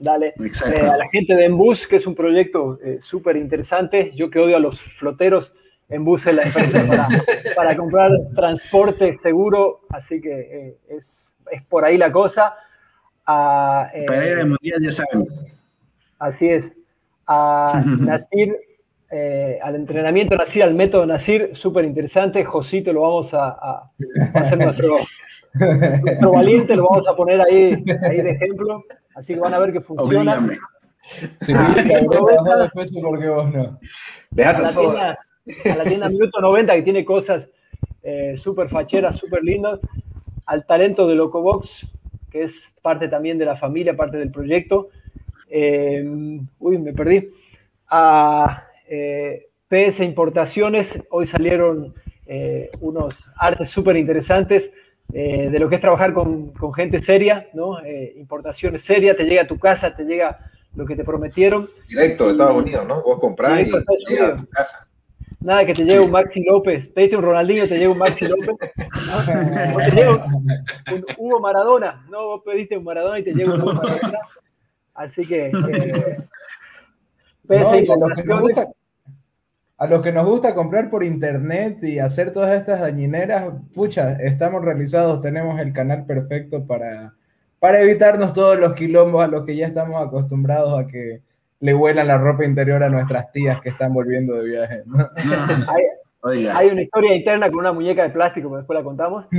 [0.00, 0.34] Dale.
[0.38, 4.12] Eh, a la gente de Embus, que es un proyecto eh, súper interesante.
[4.14, 5.54] Yo que odio a los floteros,
[5.88, 6.84] en bus la empresa
[7.56, 11.32] para, comprar transporte seguro, así que eh, es,
[11.68, 12.54] por ahí la cosa.
[13.24, 15.26] para ir al mundial ya saben.
[16.18, 16.72] Así es.
[17.26, 18.56] A Nasir,
[19.10, 22.44] eh, al entrenamiento Nasir, al método Nasir, súper interesante.
[22.44, 23.90] Josito lo vamos a,
[24.34, 24.92] hacer nuestro,
[25.54, 28.82] nuestro, valiente, lo vamos a poner ahí, ahí de ejemplo.
[29.14, 30.46] Así que van a ver que funciona.
[31.00, 33.78] Si después porque vos no.
[34.36, 35.18] A la, tienda,
[35.72, 37.48] a la tienda Minuto 90 que tiene cosas
[38.02, 39.80] eh, súper facheras, súper lindas.
[40.46, 41.86] Al talento de Locobox,
[42.30, 44.88] que es parte también de la familia, parte del proyecto.
[45.50, 46.04] Eh,
[46.58, 47.28] uy, me perdí.
[47.90, 51.94] A eh, PS Importaciones, hoy salieron
[52.26, 54.70] eh, unos artes súper interesantes
[55.12, 57.82] eh, de lo que es trabajar con, con gente seria, ¿no?
[57.82, 60.38] Eh, importaciones serias, te llega a tu casa, te llega
[60.74, 61.70] lo que te prometieron.
[61.88, 63.02] Directo de Estados Unidos, ¿no?
[63.02, 63.70] Vos comprás y
[64.08, 64.87] llega a tu casa.
[65.40, 68.56] Nada, que te llegue un Maxi López, pediste un Ronaldinho, te llega un Maxi López.
[69.74, 72.26] o te llega un, Hugo Maradona, ¿no?
[72.26, 74.18] Vos pediste un Maradona y te llega un Hugo Maradona.
[74.94, 75.52] Así que...
[77.50, 77.86] Eh,
[78.26, 78.46] no,
[79.78, 84.64] a los que nos gusta comprar por internet y hacer todas estas dañineras, pucha, estamos
[84.64, 87.14] realizados, tenemos el canal perfecto para,
[87.60, 91.22] para evitarnos todos los quilombos a los que ya estamos acostumbrados a que
[91.60, 94.84] le huelan la ropa interior a nuestras tías que están volviendo de viaje.
[96.22, 99.24] Hay, una historia interna con una muñeca de plástico, que después la contamos.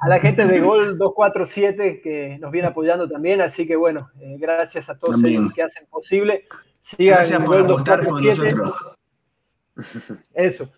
[0.00, 4.36] a, la gente, de Gol 247 que nos viene apoyando también, así que bueno, eh,
[4.38, 6.44] gracias a todos ellos que hacen posible.
[6.96, 8.74] Gracias por con nosotros.
[10.34, 10.70] Eso.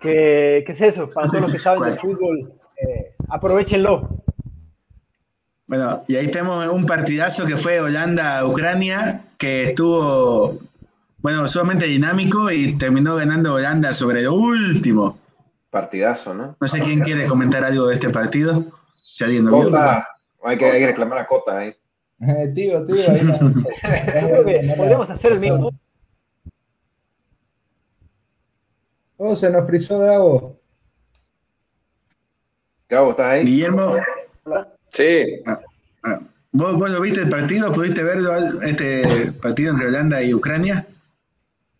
[0.00, 1.08] ¿Qué, es eso?
[1.08, 4.08] Para todos los que saben de fútbol, eh, aprovechenlo.
[5.68, 10.58] Bueno, y ahí tenemos un partidazo que fue Holanda-Ucrania, que estuvo,
[11.18, 15.18] bueno, sumamente dinámico y terminó ganando Holanda sobre el último.
[15.68, 16.56] Partidazo, ¿no?
[16.58, 18.64] No sé quién quiere comentar algo de este partido.
[19.02, 20.08] Si alguien no Cota,
[20.42, 21.76] hay que, hay que reclamar a Cota ahí.
[22.20, 23.34] Eh, tío, tío, ahí no.
[24.76, 25.70] Podemos hacer el mismo.
[29.18, 30.58] Oh, se nos frizó Gabo.
[32.88, 33.44] Gabo, ¿estás ahí?
[33.44, 33.96] Guillermo.
[34.92, 35.40] Sí.
[35.46, 35.58] Ah,
[36.04, 36.20] ah.
[36.52, 37.72] ¿Vos, ¿Vos, lo viste el partido?
[37.72, 38.18] ¿Pudiste ver
[38.64, 40.86] este partido entre Holanda y Ucrania?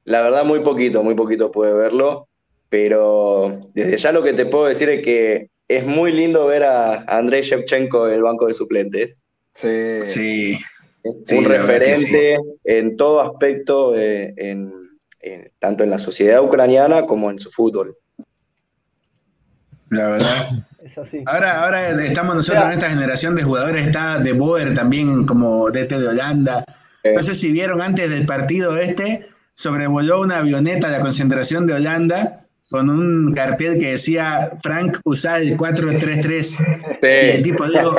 [0.04, 2.28] La verdad, muy poquito, muy poquito pude verlo.
[2.68, 7.04] Pero desde ya lo que te puedo decir es que es muy lindo ver a
[7.06, 9.18] Andrei Shevchenko en el banco de suplentes.
[9.54, 10.06] Sí.
[10.06, 10.58] sí.
[11.04, 14.72] un referente en todo aspecto, eh, en,
[15.58, 17.96] tanto en la sociedad ucraniana como en su fútbol.
[19.90, 20.66] La verdad.
[20.88, 21.22] Es así.
[21.26, 25.98] Ahora, ahora estamos nosotros en esta generación de jugadores, está De Boer también como DT
[25.98, 26.64] de Holanda.
[27.14, 31.74] No sé si vieron antes del partido este, sobrevoló una avioneta de la concentración de
[31.74, 36.64] Holanda con un cartel que decía Frank usa el 433.
[37.02, 37.94] el, tipo dijo,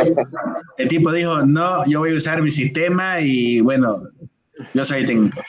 [0.77, 4.03] el tipo dijo, no, yo voy a usar mi sistema y bueno,
[4.73, 5.41] yo soy técnico.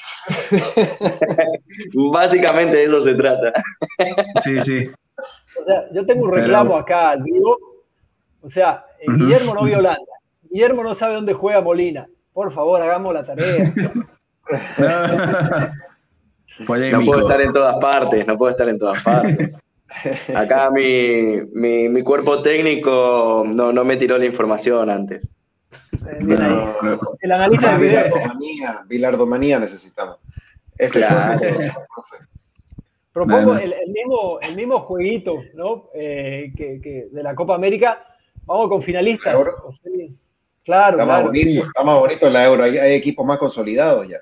[2.13, 3.53] Básicamente de eso se trata.
[4.43, 4.91] sí, sí.
[5.59, 7.57] O sea, yo tengo un reclamo acá al vivo.
[8.43, 10.13] O sea, eh, Guillermo no vio Holanda.
[10.51, 12.09] Guillermo no sabe dónde juega Molina.
[12.33, 13.73] Por favor, hagamos la tarea.
[16.61, 16.67] No
[17.07, 19.55] puedo estar en todas partes, no puedo estar en todas partes.
[20.37, 25.29] Acá mi, mi, cuerpo técnico no, no, me tiró la información antes.
[26.21, 30.19] El analista de bilardomanía, bilardomanía necesitamos.
[30.79, 31.05] Este
[33.13, 35.89] Propongo el, mismo, el mismo jueguito ¿no?
[35.95, 38.05] Eh, que, de la Copa América.
[38.45, 39.37] Vamos con finalistas.
[40.63, 42.65] Claro, está, Más bonito, está más bonito la Euro.
[42.65, 44.19] hay equipos más consolidados ya.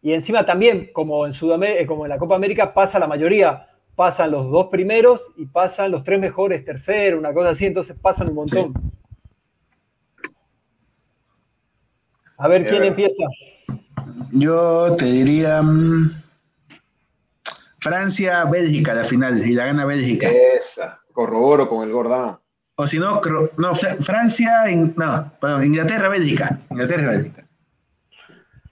[0.00, 3.66] Y encima también, como en Sudamérica, eh, como en la Copa América, pasa la mayoría.
[3.94, 8.28] Pasan los dos primeros y pasan los tres mejores, tercero, una cosa así, entonces pasan
[8.28, 8.72] un montón.
[12.36, 13.24] A ver, ¿quién empieza?
[14.30, 16.08] Yo te diría mm,
[17.80, 20.28] Francia, Bélgica, la final, y la gana Bélgica.
[20.28, 22.38] Esa, corroboro con el Gordán.
[22.76, 23.20] O si no,
[23.56, 24.64] no Francia,
[24.96, 26.60] no, perdón, Inglaterra, Bélgica.
[26.70, 27.44] Inglaterra, Bélgica.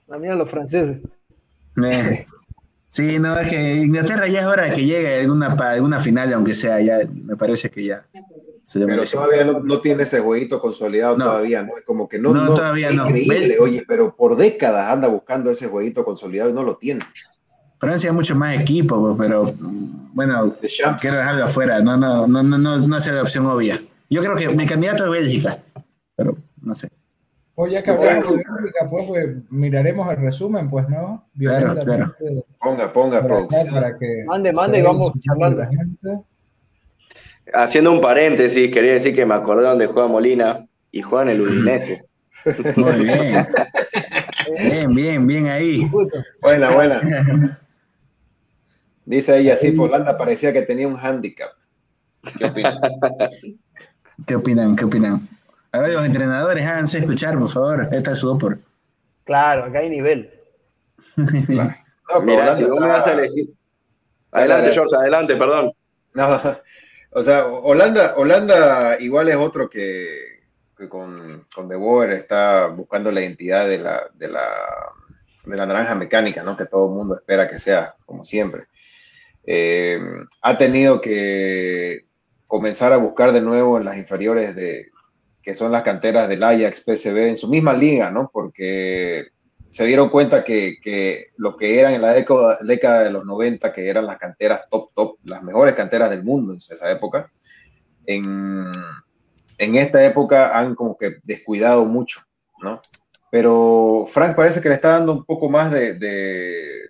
[0.07, 0.99] La mía los franceses.
[1.83, 2.25] Eh,
[2.87, 6.53] sí, no, es que Inglaterra ya es hora de que llegue a una final, aunque
[6.53, 8.05] sea, ya me parece que ya.
[8.73, 11.77] pero todavía no, tiene ese jueguito consolidado todavía, ¿no?
[11.77, 13.07] Es como que no, no, todavía no.
[13.07, 17.01] Increíble, oye, pero por décadas anda buscando ese jueguito consolidado y no lo tiene.
[17.79, 19.53] Francia mucho más equipo, pero
[20.13, 20.55] bueno,
[20.99, 23.81] quiero dejarlo afuera, no, no, no, no, no, no sea la opción obvia.
[24.09, 25.59] Yo creo que mi candidato es Bélgica,
[26.15, 26.89] pero no sé.
[27.53, 31.23] Oye, ya que hablamos de Bélgica, pues, pues, miraremos el resumen, pues, ¿no?
[31.37, 32.15] Claro, claro.
[32.59, 35.63] Ponga, ponga, para que mande, mande y vamos charlando.
[37.53, 41.41] Haciendo un paréntesis, quería decir que me acordé donde juega Molina y juega en el
[41.41, 42.05] Udinese.
[42.75, 43.45] Muy bien.
[44.69, 45.91] bien, bien, bien ahí.
[46.41, 47.59] Buena, buena.
[49.07, 51.51] Dice ella, sí, Holanda parecía que tenía un handicap.
[52.37, 52.77] ¿Qué opinan?
[54.27, 54.75] ¿Qué opinan?
[54.75, 55.29] ¿Qué opinan?
[55.71, 57.87] A ver, los entrenadores, háganse escuchar, por favor.
[57.93, 58.59] Esta es su por.
[59.23, 60.29] Claro, acá hay nivel.
[61.15, 63.49] Mira, si vos me vas a elegir.
[64.31, 65.71] Adelante, George, adelante, perdón.
[66.13, 66.41] No,
[67.11, 70.41] o sea, Holanda, Holanda igual es otro que,
[70.89, 74.49] con, con De Boer está buscando la identidad de la, de la,
[75.45, 76.57] de la naranja mecánica, ¿no?
[76.57, 78.67] Que todo el mundo espera que sea, como siempre.
[79.47, 79.99] Eh,
[80.41, 82.01] ha tenido que
[82.45, 84.87] comenzar a buscar de nuevo en las inferiores de
[85.41, 88.29] que son las canteras del Ajax, PSV, en su misma liga, ¿no?
[88.33, 89.27] Porque
[89.69, 94.05] se dieron cuenta que, lo que eran en la década, de los 90, que eran
[94.05, 97.31] las canteras top, top, las mejores canteras del mundo en esa época,
[98.05, 98.65] en,
[99.57, 102.19] en esta época han como que descuidado mucho,
[102.61, 102.81] ¿no?
[103.31, 106.89] Pero Frank parece que le está dando un poco más de,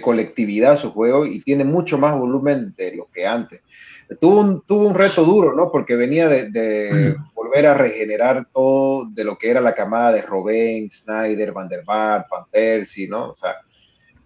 [0.00, 3.62] colectividad a su juego y tiene mucho más volumen de lo que antes.
[4.20, 5.70] Tuvo un, tuvo un reto duro, ¿no?
[5.70, 7.34] Porque venía de, mm.
[7.34, 11.84] volver a regenerar todo de lo que era la camada de Robben, Snyder, Van der
[11.84, 13.30] Vaart, Van Persie, ¿no?
[13.30, 13.56] O sea,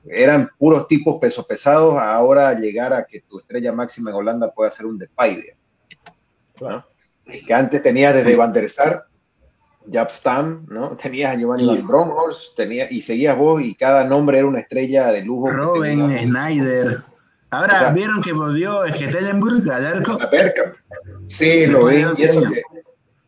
[0.08, 4.70] eran puros tipos peso pesados, ahora llegar a que tu estrella máxima en Holanda pueda
[4.70, 5.44] ser un Depay,
[6.60, 6.84] ¿no?
[7.46, 9.04] Que antes tenía desde Van der Sar
[9.90, 10.96] Jab Stam, ¿no?
[11.02, 15.10] Tenías a Giovanni Van Bronckhorst, tenía, y seguías vos y cada nombre era una estrella
[15.12, 15.50] de lujo.
[15.50, 17.02] Robin, Snyder.
[17.50, 20.18] Ahora vieron que volvió Kellenburg al arco.
[21.26, 21.96] Sí, lo vi.
[22.16, 22.62] Y eso, que,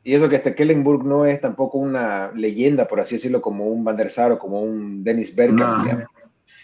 [0.03, 3.85] y eso que este Kellenburg no es tampoco una leyenda, por así decirlo, como un
[3.85, 5.37] Van der Sar o como un Dennis.
[5.37, 5.85] No,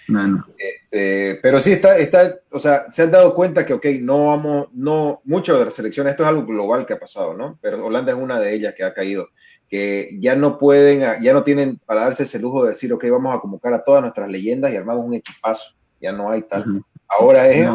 [0.09, 0.47] no.
[0.59, 4.69] Este, pero sí está, está, o sea, se han dado cuenta que, ok, no vamos,
[4.73, 7.59] no, mucho de la selección, esto es algo global que ha pasado, ¿no?
[7.63, 9.29] Pero Holanda es una de ellas que ha caído
[9.71, 13.35] que ya no pueden, ya no tienen para darse ese lujo de decir, ok, vamos
[13.35, 15.77] a convocar a todas nuestras leyendas y armamos un equipazo.
[16.01, 16.83] Ya no hay tal.
[17.07, 17.69] Ahora es,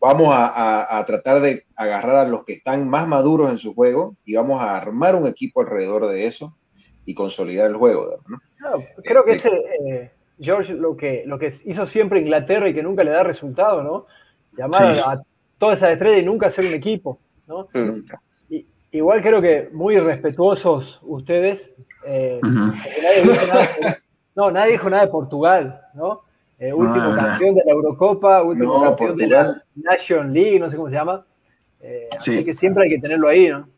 [0.00, 4.34] vamos a, tratar de agarrar a los que están más maduros en su juego y
[4.34, 6.56] vamos a armar un equipo alrededor de eso
[7.04, 8.18] y consolidar el juego.
[9.04, 9.50] creo que ese,
[9.86, 13.82] eh, George, lo que, lo que hizo siempre Inglaterra y que nunca le da resultado,
[13.82, 14.06] ¿no?
[14.56, 15.22] Llamar a
[15.58, 17.68] toda esa estrella y nunca hacer un equipo, ¿no?
[18.96, 21.70] Igual creo que muy respetuosos ustedes.
[22.06, 22.40] Eh,
[24.34, 26.22] no, nadie dijo nada de Portugal, ¿no?
[26.58, 30.88] Eh, último campeón de la Eurocopa, último campeón de la Nation League, no sé cómo
[30.88, 31.26] se llama.
[31.80, 33.68] Eh, así que siempre hay que tenerlo ahí, ¿no?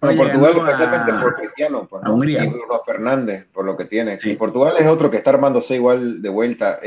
[0.00, 4.18] Portugal, especialmente por Cristiano, por y Bruno Fernández, por lo que tiene.
[4.36, 6.80] Portugal es otro que está armándose igual de vuelta.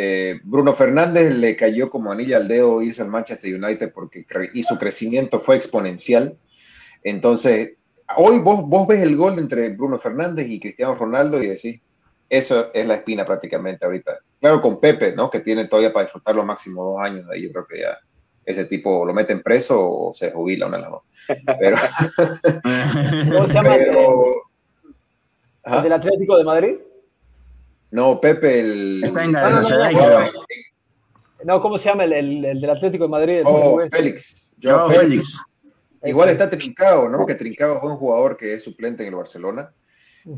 [0.44, 4.78] Bruno Fernández le cayó como anilla al dedo irse al Manchester United porque y su
[4.80, 6.36] crecimiento fue exponencial.
[7.06, 7.76] Entonces,
[8.18, 11.80] hoy vos, vos ves el gol entre Bruno Fernández y Cristiano Ronaldo y decís,
[12.28, 14.18] eso es la espina prácticamente ahorita.
[14.40, 15.30] Claro, con Pepe, ¿no?
[15.30, 17.44] Que tiene todavía para disfrutar los máximos dos años de ahí.
[17.44, 18.00] Yo creo que ya
[18.44, 21.04] ese tipo lo meten preso o se jubila una de las dos.
[21.60, 21.78] Pero.
[23.32, 23.86] ¿Cómo se llama el,
[25.84, 26.76] del Atlético de Madrid?
[27.92, 29.04] No, Pepe, el.
[31.44, 33.42] no, ¿cómo se llama el, el, del Atlético de Madrid?
[33.46, 34.56] Oh, Félix.
[34.58, 35.46] Yo, Félix.
[36.06, 37.26] Igual está Trincao, ¿no?
[37.26, 39.72] Que Trincao es un jugador que es suplente en el Barcelona.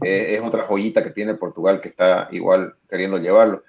[0.03, 3.63] Eh, es otra joyita que tiene Portugal que está igual queriendo llevarlo.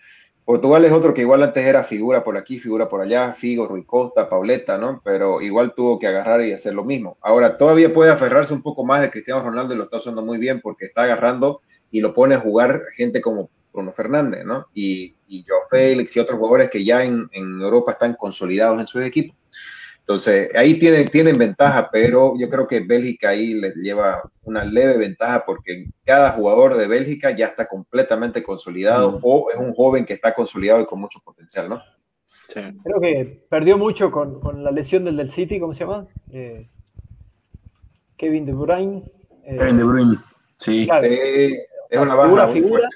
[0.49, 3.84] Portugal es otro que igual antes era figura por aquí, figura por allá, Figo, Rui
[3.84, 5.03] Costa, Pauleta, ¿no?
[5.05, 7.18] Pero igual tuvo que agarrar y hacer lo mismo.
[7.20, 10.38] Ahora, todavía puede aferrarse un poco más de Cristiano Ronaldo y lo está usando muy
[10.38, 14.68] bien porque está agarrando y lo pone a jugar gente como Bruno Fernández, ¿no?
[14.72, 18.86] Y, y Joe Félix y otros jugadores que ya en, en Europa están consolidados en
[18.86, 19.36] sus equipos.
[20.09, 24.96] Entonces, ahí tienen, tienen ventaja, pero yo creo que Bélgica ahí les lleva una leve
[24.96, 30.14] ventaja porque cada jugador de Bélgica ya está completamente consolidado o es un joven que
[30.14, 31.82] está consolidado y con mucho potencial, ¿no?
[32.48, 32.61] Sí.
[32.82, 36.06] Creo que perdió mucho con, con, la lesión del del City, ¿cómo se llama?
[36.32, 36.70] Eh,
[38.16, 39.04] Kevin De Bruyne.
[39.44, 40.16] Eh, Kevin De Bruyne,
[40.56, 40.88] sí.
[41.02, 41.59] sí
[41.90, 42.88] es una baja figura,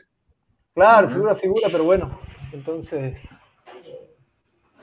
[0.74, 2.18] Claro, figura, figura, pero bueno,
[2.54, 3.18] entonces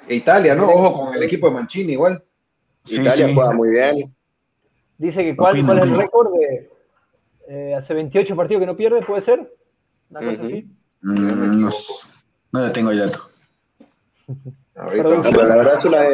[0.07, 0.69] e Italia, ¿no?
[0.69, 2.23] Ojo con el equipo de Mancini igual.
[2.85, 4.15] Italia juega muy bien.
[4.97, 6.69] Dice que cuál, es el récord de
[7.47, 9.53] eh, hace 28 partidos que no pierde, ¿puede ser?
[10.09, 10.67] Una cosa así.
[11.01, 11.69] Mm, no,
[12.51, 13.29] no tengo el dato.
[14.75, 16.05] la verdad es una,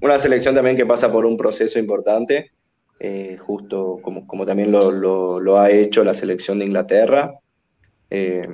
[0.00, 2.52] una, selección también que pasa por un proceso importante,
[3.00, 7.34] eh, justo como, como también lo, lo, ha hecho la selección de Inglaterra.
[8.10, 8.48] Eh,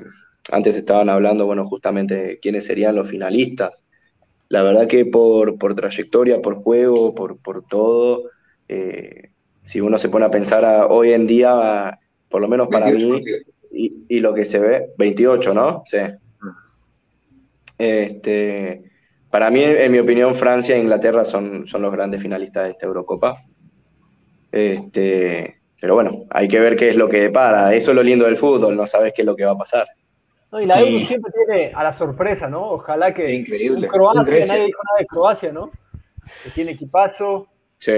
[0.50, 3.84] antes estaban hablando, bueno, justamente de quiénes serían los finalistas
[4.54, 8.30] la verdad que por, trayectoria, por juego, por, todo,
[8.68, 9.30] eh,
[9.64, 11.98] si uno se pone a pensar hoy en día,
[12.28, 13.20] por lo menos para mí,
[13.72, 15.82] y, lo que se ve, 28, ¿no?
[15.86, 15.98] Sí.
[17.76, 18.84] Este,
[19.28, 22.86] para mí, en mi opinión, Francia e Inglaterra son, son los grandes finalistas de esta
[22.86, 23.36] Eurocopa.
[24.52, 27.74] Este, pero bueno, hay que ver qué es lo que depara.
[27.74, 29.88] Eso es lo lindo del fútbol, no sabes qué es lo que va a pasar.
[30.54, 32.74] No, y la Euro siempre tiene a la sorpresa, ¿no?
[32.74, 33.28] Ojalá que.
[33.34, 33.88] increíble.
[33.88, 35.72] Croacia, nadie dijo nada de Croacia, ¿no?
[36.44, 37.48] Que tiene equipazo.
[37.78, 37.92] Sí.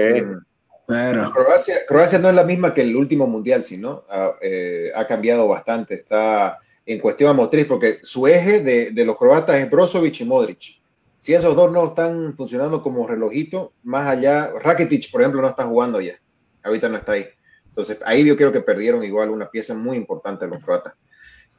[0.87, 1.29] Claro.
[1.31, 5.47] Croacia, Croacia no es la misma que el último mundial, sino ha, eh, ha cambiado
[5.47, 5.93] bastante.
[5.93, 10.81] Está en cuestión motriz, porque su eje de, de, los croatas es Brozovic y Modric.
[11.19, 15.65] Si esos dos no están funcionando como relojito, más allá, Rakitic, por ejemplo, no está
[15.65, 16.15] jugando ya.
[16.63, 17.27] Ahorita no está ahí.
[17.67, 20.95] Entonces, ahí yo creo que perdieron igual una pieza muy importante los croatas.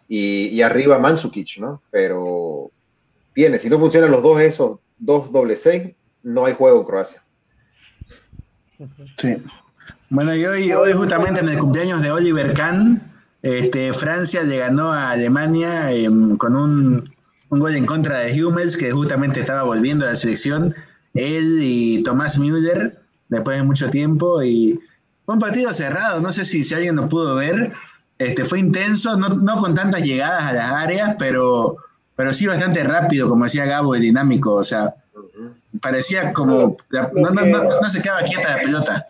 [0.08, 1.82] Y, arriba Mansukic, ¿no?
[1.90, 2.70] Pero
[3.34, 7.22] tiene, si no funcionan los dos, esos dos doble seis, no hay juego en Croacia.
[9.18, 9.36] Sí.
[10.08, 13.02] Bueno, y hoy, hoy justamente en el cumpleaños de Oliver Kahn,
[13.42, 17.14] este, Francia le ganó a Alemania eh, con un,
[17.50, 20.74] un, gol en contra de Hummels, que justamente estaba volviendo a la selección,
[21.14, 24.80] él y Tomás Müller, después de mucho tiempo, y
[25.26, 27.72] fue un partido cerrado, no sé si, si alguien lo pudo ver,
[28.18, 31.76] este, fue intenso, no, no con tantas llegadas a las áreas, pero,
[32.16, 34.94] pero sí bastante rápido, como decía Gabo, y dinámico, o sea,
[35.80, 39.06] parecía como, no, no, no, no se quedaba quieta la pelota.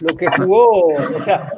[0.00, 1.52] Lo que jugó, o sea,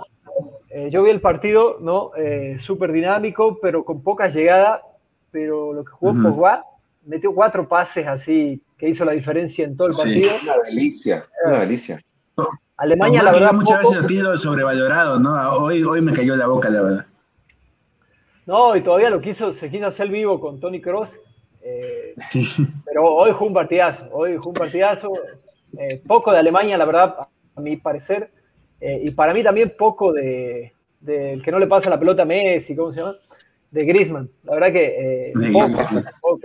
[0.71, 2.11] eh, yo vi el partido, ¿no?
[2.17, 4.83] Eh, Súper dinámico, pero con poca llegada,
[5.31, 6.23] pero lo que jugó uh -huh.
[6.31, 6.65] Pogba,
[7.07, 10.31] metió cuatro pases así, que hizo la diferencia en todo el partido.
[10.31, 10.39] Sí.
[10.43, 12.01] Una delicia, una delicia.
[12.77, 13.53] Alemania, la verdad.
[13.53, 13.91] Muchas poco...
[13.91, 15.33] veces el pido sobrevalorado, ¿no?
[15.53, 17.07] Hoy, hoy me cayó la boca, la verdad.
[18.47, 21.11] No, y todavía lo quiso, se quiso hacer vivo con Tony Cross.
[21.63, 22.67] Eh, sí.
[22.85, 25.13] Pero hoy fue un partidazo, hoy fue un partidazo.
[25.79, 27.17] Eh, poco de Alemania, la verdad,
[27.57, 28.31] a mi parecer.
[28.81, 32.23] Eh, y para mí también poco de, de, el que no le pasa la pelota
[32.23, 33.17] a Messi, ¿cómo se llama?
[33.71, 34.31] De Griezmann.
[34.45, 35.75] La verdad que poco,
[36.21, 36.41] poco.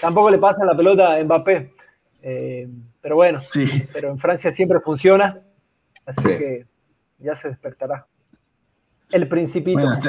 [0.00, 1.72] tampoco le pasa la pelota a Mbappé.
[3.04, 3.86] Pero bueno, sí.
[3.92, 5.38] pero en Francia siempre funciona.
[6.06, 6.38] Así sí.
[6.38, 6.66] que
[7.18, 8.06] ya se despertará.
[9.10, 9.78] El principito.
[9.78, 10.00] Bueno,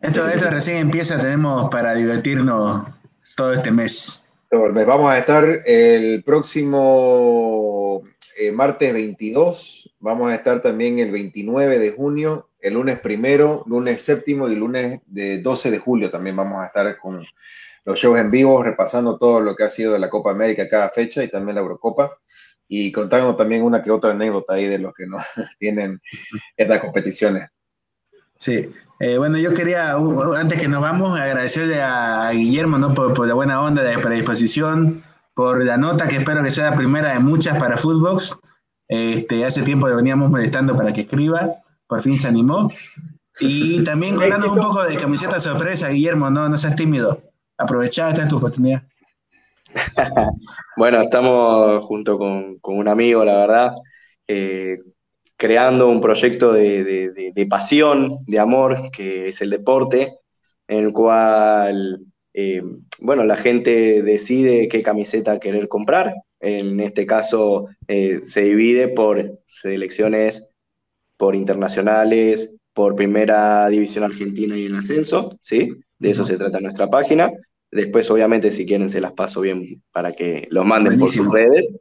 [0.00, 2.86] esto, esto recién empieza, tenemos para divertirnos
[3.34, 4.24] todo este mes.
[4.52, 8.04] Vamos a estar el próximo
[8.38, 14.00] eh, martes 22, vamos a estar también el 29 de junio, el lunes primero, lunes
[14.00, 17.26] séptimo y lunes de 12 de julio también vamos a estar con
[17.86, 20.90] los shows en vivo, repasando todo lo que ha sido de la Copa América cada
[20.90, 22.18] fecha y también la Eurocopa
[22.68, 25.18] y contando también una que otra anécdota ahí de los que no
[25.58, 26.00] tienen
[26.56, 27.48] estas competiciones.
[28.38, 29.94] Sí, eh, bueno, yo quería,
[30.36, 32.92] antes que nos vamos, agradecerle a Guillermo ¿no?
[32.92, 36.76] por, por la buena onda de predisposición, por la nota que espero que sea la
[36.76, 38.36] primera de muchas para Footbox.
[38.88, 41.50] Este, hace tiempo le veníamos molestando para que escriba,
[41.86, 42.70] por fin se animó.
[43.38, 47.22] Y también contándonos un poco de camiseta sorpresa, Guillermo, no, no seas tímido.
[47.58, 48.82] Aprovechá, esta es tu oportunidad.
[50.76, 53.72] bueno, estamos junto con, con, un amigo, la verdad,
[54.26, 54.76] eh,
[55.36, 60.18] creando un proyecto de, de, de, pasión, de amor, que es el deporte,
[60.68, 62.00] en el cual,
[62.34, 62.62] eh,
[63.00, 66.14] bueno, la gente decide qué camiseta querer comprar.
[66.40, 70.48] En este caso eh, se divide por selecciones,
[71.16, 75.70] por internacionales, por primera división argentina y en ascenso, ¿sí?
[75.98, 77.32] De eso se trata nuestra página.
[77.76, 81.30] Después, obviamente, si quieren, se las paso bien para que los manden Buenísimo.
[81.30, 81.72] por sus redes.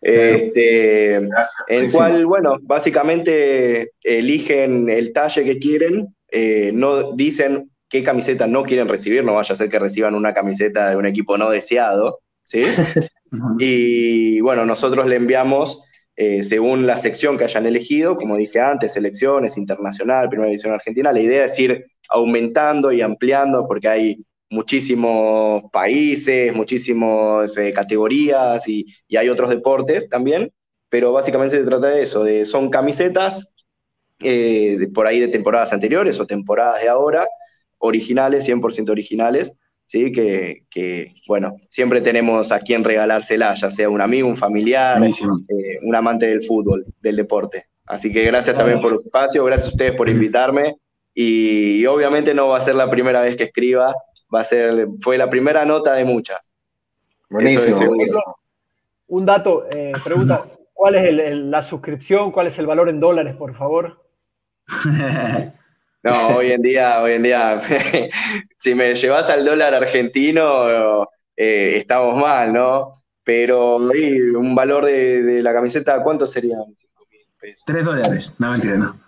[0.00, 1.30] Este, en
[1.68, 8.64] el cual, bueno, básicamente eligen el talle que quieren, eh, no dicen qué camiseta no
[8.64, 12.20] quieren recibir, no vaya a ser que reciban una camiseta de un equipo no deseado,
[12.42, 12.62] ¿sí?
[13.58, 15.82] y bueno, nosotros le enviamos
[16.16, 21.12] eh, según la sección que hayan elegido, como dije antes, selecciones, internacional, primera división argentina,
[21.12, 28.86] la idea es ir aumentando y ampliando porque hay muchísimos países, muchísimas eh, categorías y,
[29.08, 30.52] y, hay otros deportes también,
[30.90, 33.50] pero básicamente se trata de eso, de, son camisetas
[34.20, 37.26] eh, de, por ahí de temporadas anteriores o temporadas de ahora,
[37.78, 39.54] originales, 100% originales,
[39.86, 40.12] ¿sí?
[40.12, 45.78] Que, que, bueno, siempre tenemos a quien regalársela, ya sea un amigo, un familiar, eh,
[45.82, 47.68] un amante del fútbol, del deporte.
[47.86, 50.76] Así que gracias también por el espacio, gracias a ustedes por invitarme
[51.14, 53.94] y, y obviamente no va a ser la primera vez que escriba,
[54.32, 56.52] va a ser, fue la primera nota de muchas.
[57.28, 57.76] Buenísimo.
[57.76, 58.36] Es, buenísimo.
[59.08, 62.32] Un dato, eh, pregunta, ¿cuál es el, el, la suscripción?
[62.32, 64.02] ¿Cuál es el valor en dólares, por favor?
[66.02, 67.60] no, hoy en día, hoy en día,
[68.58, 71.04] si me llevas al dólar argentino,
[71.36, 72.92] eh, estamos mal, ¿no?
[73.24, 76.56] Pero un valor de, de, la camiseta, ¿cuánto sería?
[77.66, 79.00] Tres dólares, no mentira, no.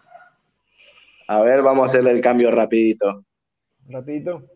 [1.29, 3.25] A ver, vamos a hacerle el cambio rapidito.
[3.89, 4.53] Rapidito.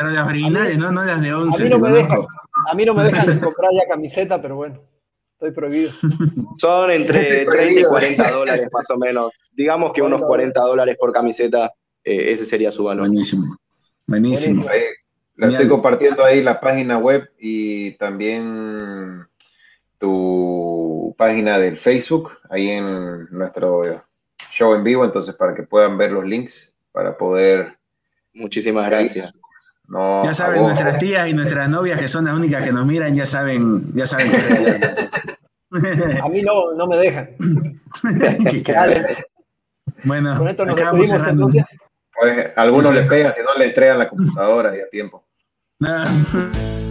[0.00, 0.90] Pero las originales, ¿no?
[0.90, 1.62] No las de 11.
[1.62, 2.20] A mí no, me dejan,
[2.70, 4.80] a mí no me dejan comprar ya camiseta, pero bueno,
[5.34, 5.90] estoy prohibido.
[6.58, 9.30] Son entre 30 y 40 dólares más o menos.
[9.52, 13.08] digamos que unos 40 dólares por camiseta, eh, ese sería su valor.
[13.08, 13.58] Buenísimo.
[14.06, 14.64] Buenísimo.
[15.36, 19.26] la estoy compartiendo ahí la página web y también
[19.98, 23.82] tu página del Facebook, ahí en nuestro
[24.50, 27.76] show en vivo, entonces para que puedan ver los links para poder.
[28.32, 29.39] Muchísimas gracias.
[30.24, 33.26] Ya saben, nuestras tías y nuestras novias, que son las únicas que nos miran, ya
[33.26, 34.30] saben, ya saben.
[36.22, 37.30] A mí no, no me dejan.
[40.04, 40.80] bueno, con esto nos
[41.28, 41.66] entonces.
[42.20, 45.24] Pues algunos les pega si no le entregan la computadora y a tiempo.